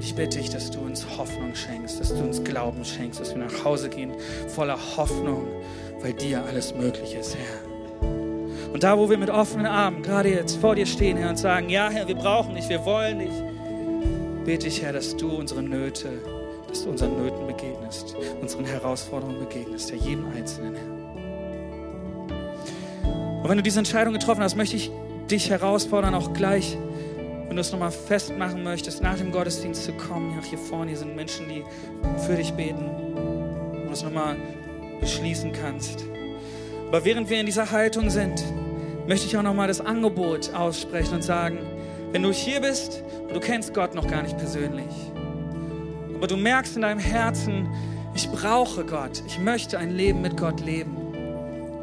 [0.00, 3.34] Und ich bitte dich, dass du uns Hoffnung schenkst, dass du uns Glauben schenkst, dass
[3.34, 4.14] wir nach Hause gehen
[4.48, 5.46] voller Hoffnung,
[6.00, 8.70] weil dir alles möglich ist, Herr.
[8.72, 11.68] Und da, wo wir mit offenen Armen gerade jetzt vor dir stehen, Herr, und sagen,
[11.68, 13.32] ja, Herr, wir brauchen dich, wir wollen dich,
[14.46, 16.08] bete ich, Herr, dass du unsere Nöte,
[16.66, 21.00] dass du unseren Nöten begegnest, unseren Herausforderungen begegnest, Herr, jedem Einzelnen, Herr.
[23.42, 24.90] Und wenn du diese Entscheidung getroffen hast, möchte ich
[25.30, 26.78] dich herausfordern, auch gleich,
[27.50, 30.40] wenn du es nochmal festmachen möchtest, nach dem Gottesdienst zu kommen.
[30.40, 31.64] Hier vorne hier sind Menschen, die
[32.24, 34.36] für dich beten und du es nochmal
[35.00, 36.04] beschließen kannst.
[36.86, 38.40] Aber während wir in dieser Haltung sind,
[39.08, 41.58] möchte ich auch nochmal das Angebot aussprechen und sagen,
[42.12, 44.94] wenn du hier bist und du kennst Gott noch gar nicht persönlich,
[46.14, 47.68] aber du merkst in deinem Herzen,
[48.14, 50.99] ich brauche Gott, ich möchte ein Leben mit Gott leben.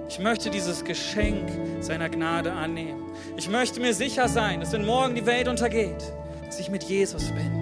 [0.10, 1.50] Ich möchte dieses Geschenk
[1.82, 3.04] seiner Gnade annehmen.
[3.36, 6.02] Ich möchte mir sicher sein, dass wenn morgen die Welt untergeht,
[6.46, 7.54] dass ich mit Jesus bin.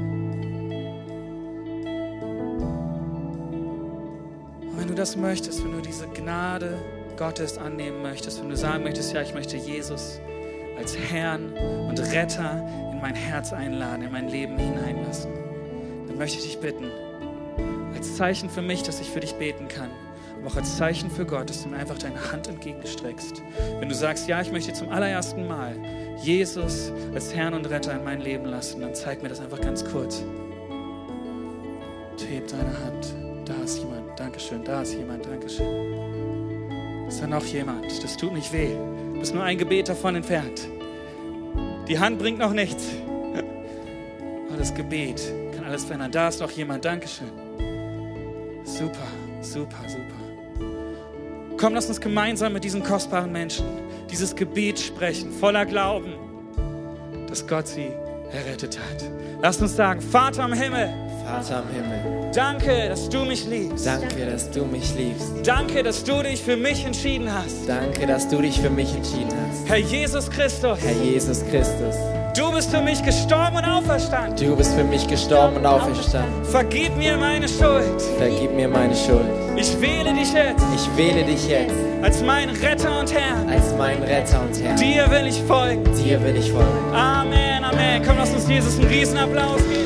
[4.62, 6.78] Und wenn du das möchtest, wenn du diese Gnade
[7.18, 10.20] Gottes annehmen möchtest, wenn du sagen möchtest, ja, ich möchte Jesus
[10.78, 11.54] als Herrn
[11.88, 15.46] und Retter in mein Herz einladen, in mein Leben hineinlassen
[16.16, 16.90] dann möchte ich dich bitten,
[17.94, 19.90] als Zeichen für mich, dass ich für dich beten kann,
[20.48, 23.42] auch als Zeichen für Gott, dass du mir einfach deine Hand entgegenstreckst.
[23.80, 25.76] Wenn du sagst, ja, ich möchte zum allerersten Mal
[26.22, 29.84] Jesus als Herrn und Retter in mein Leben lassen, dann zeig mir das einfach ganz
[29.84, 30.24] kurz.
[32.12, 33.14] Und heb deine Hand.
[33.46, 34.20] Da ist jemand.
[34.20, 34.64] Dankeschön.
[34.64, 35.26] Da ist jemand.
[35.26, 37.08] Dankeschön.
[37.08, 37.86] Ist da noch jemand?
[38.04, 38.74] Das tut nicht weh.
[39.14, 40.68] Du bist nur ein Gebet davon entfernt.
[41.88, 42.88] Die Hand bringt noch nichts.
[44.48, 45.22] Aber das Gebet
[45.56, 46.12] kann alles verändern.
[46.12, 46.86] Da ist noch jemand.
[46.86, 47.32] Dankeschön.
[48.64, 49.08] Super,
[49.42, 50.25] super, super.
[51.58, 53.66] Komm, lass uns gemeinsam mit diesen kostbaren Menschen
[54.12, 56.14] dieses Gebet sprechen, voller Glauben,
[57.28, 57.90] dass Gott sie
[58.32, 59.04] errettet hat.
[59.42, 60.90] Lass uns sagen, Vater im Himmel,
[61.26, 63.86] Vater im Himmel, danke, dass du mich liebst.
[63.86, 65.32] danke, dass du mich liebst.
[65.44, 67.68] Danke, dass du dich für mich entschieden hast.
[67.68, 69.68] Danke, dass du dich für mich entschieden hast.
[69.68, 71.96] Herr Jesus Christus, Herr Jesus Christus,
[72.36, 74.36] du bist für mich gestorben und auferstanden.
[74.36, 76.46] du bist für mich gestorben und auferstanden.
[76.46, 78.02] Vergib mir meine Schuld.
[78.18, 79.26] Vergib mir meine Schuld.
[79.56, 83.38] Ich wähle dich jetzt Ich wähle dich jetzt als meinen Retter und Herr.
[83.50, 84.76] als meinen Retter und Herr.
[84.76, 85.84] Dir will ich folgen.
[86.04, 86.94] Dir will ich folgen.
[86.94, 88.02] Amen, Amen.
[88.06, 89.85] Komm, lass uns Jesus einen Riesenapplaus geben.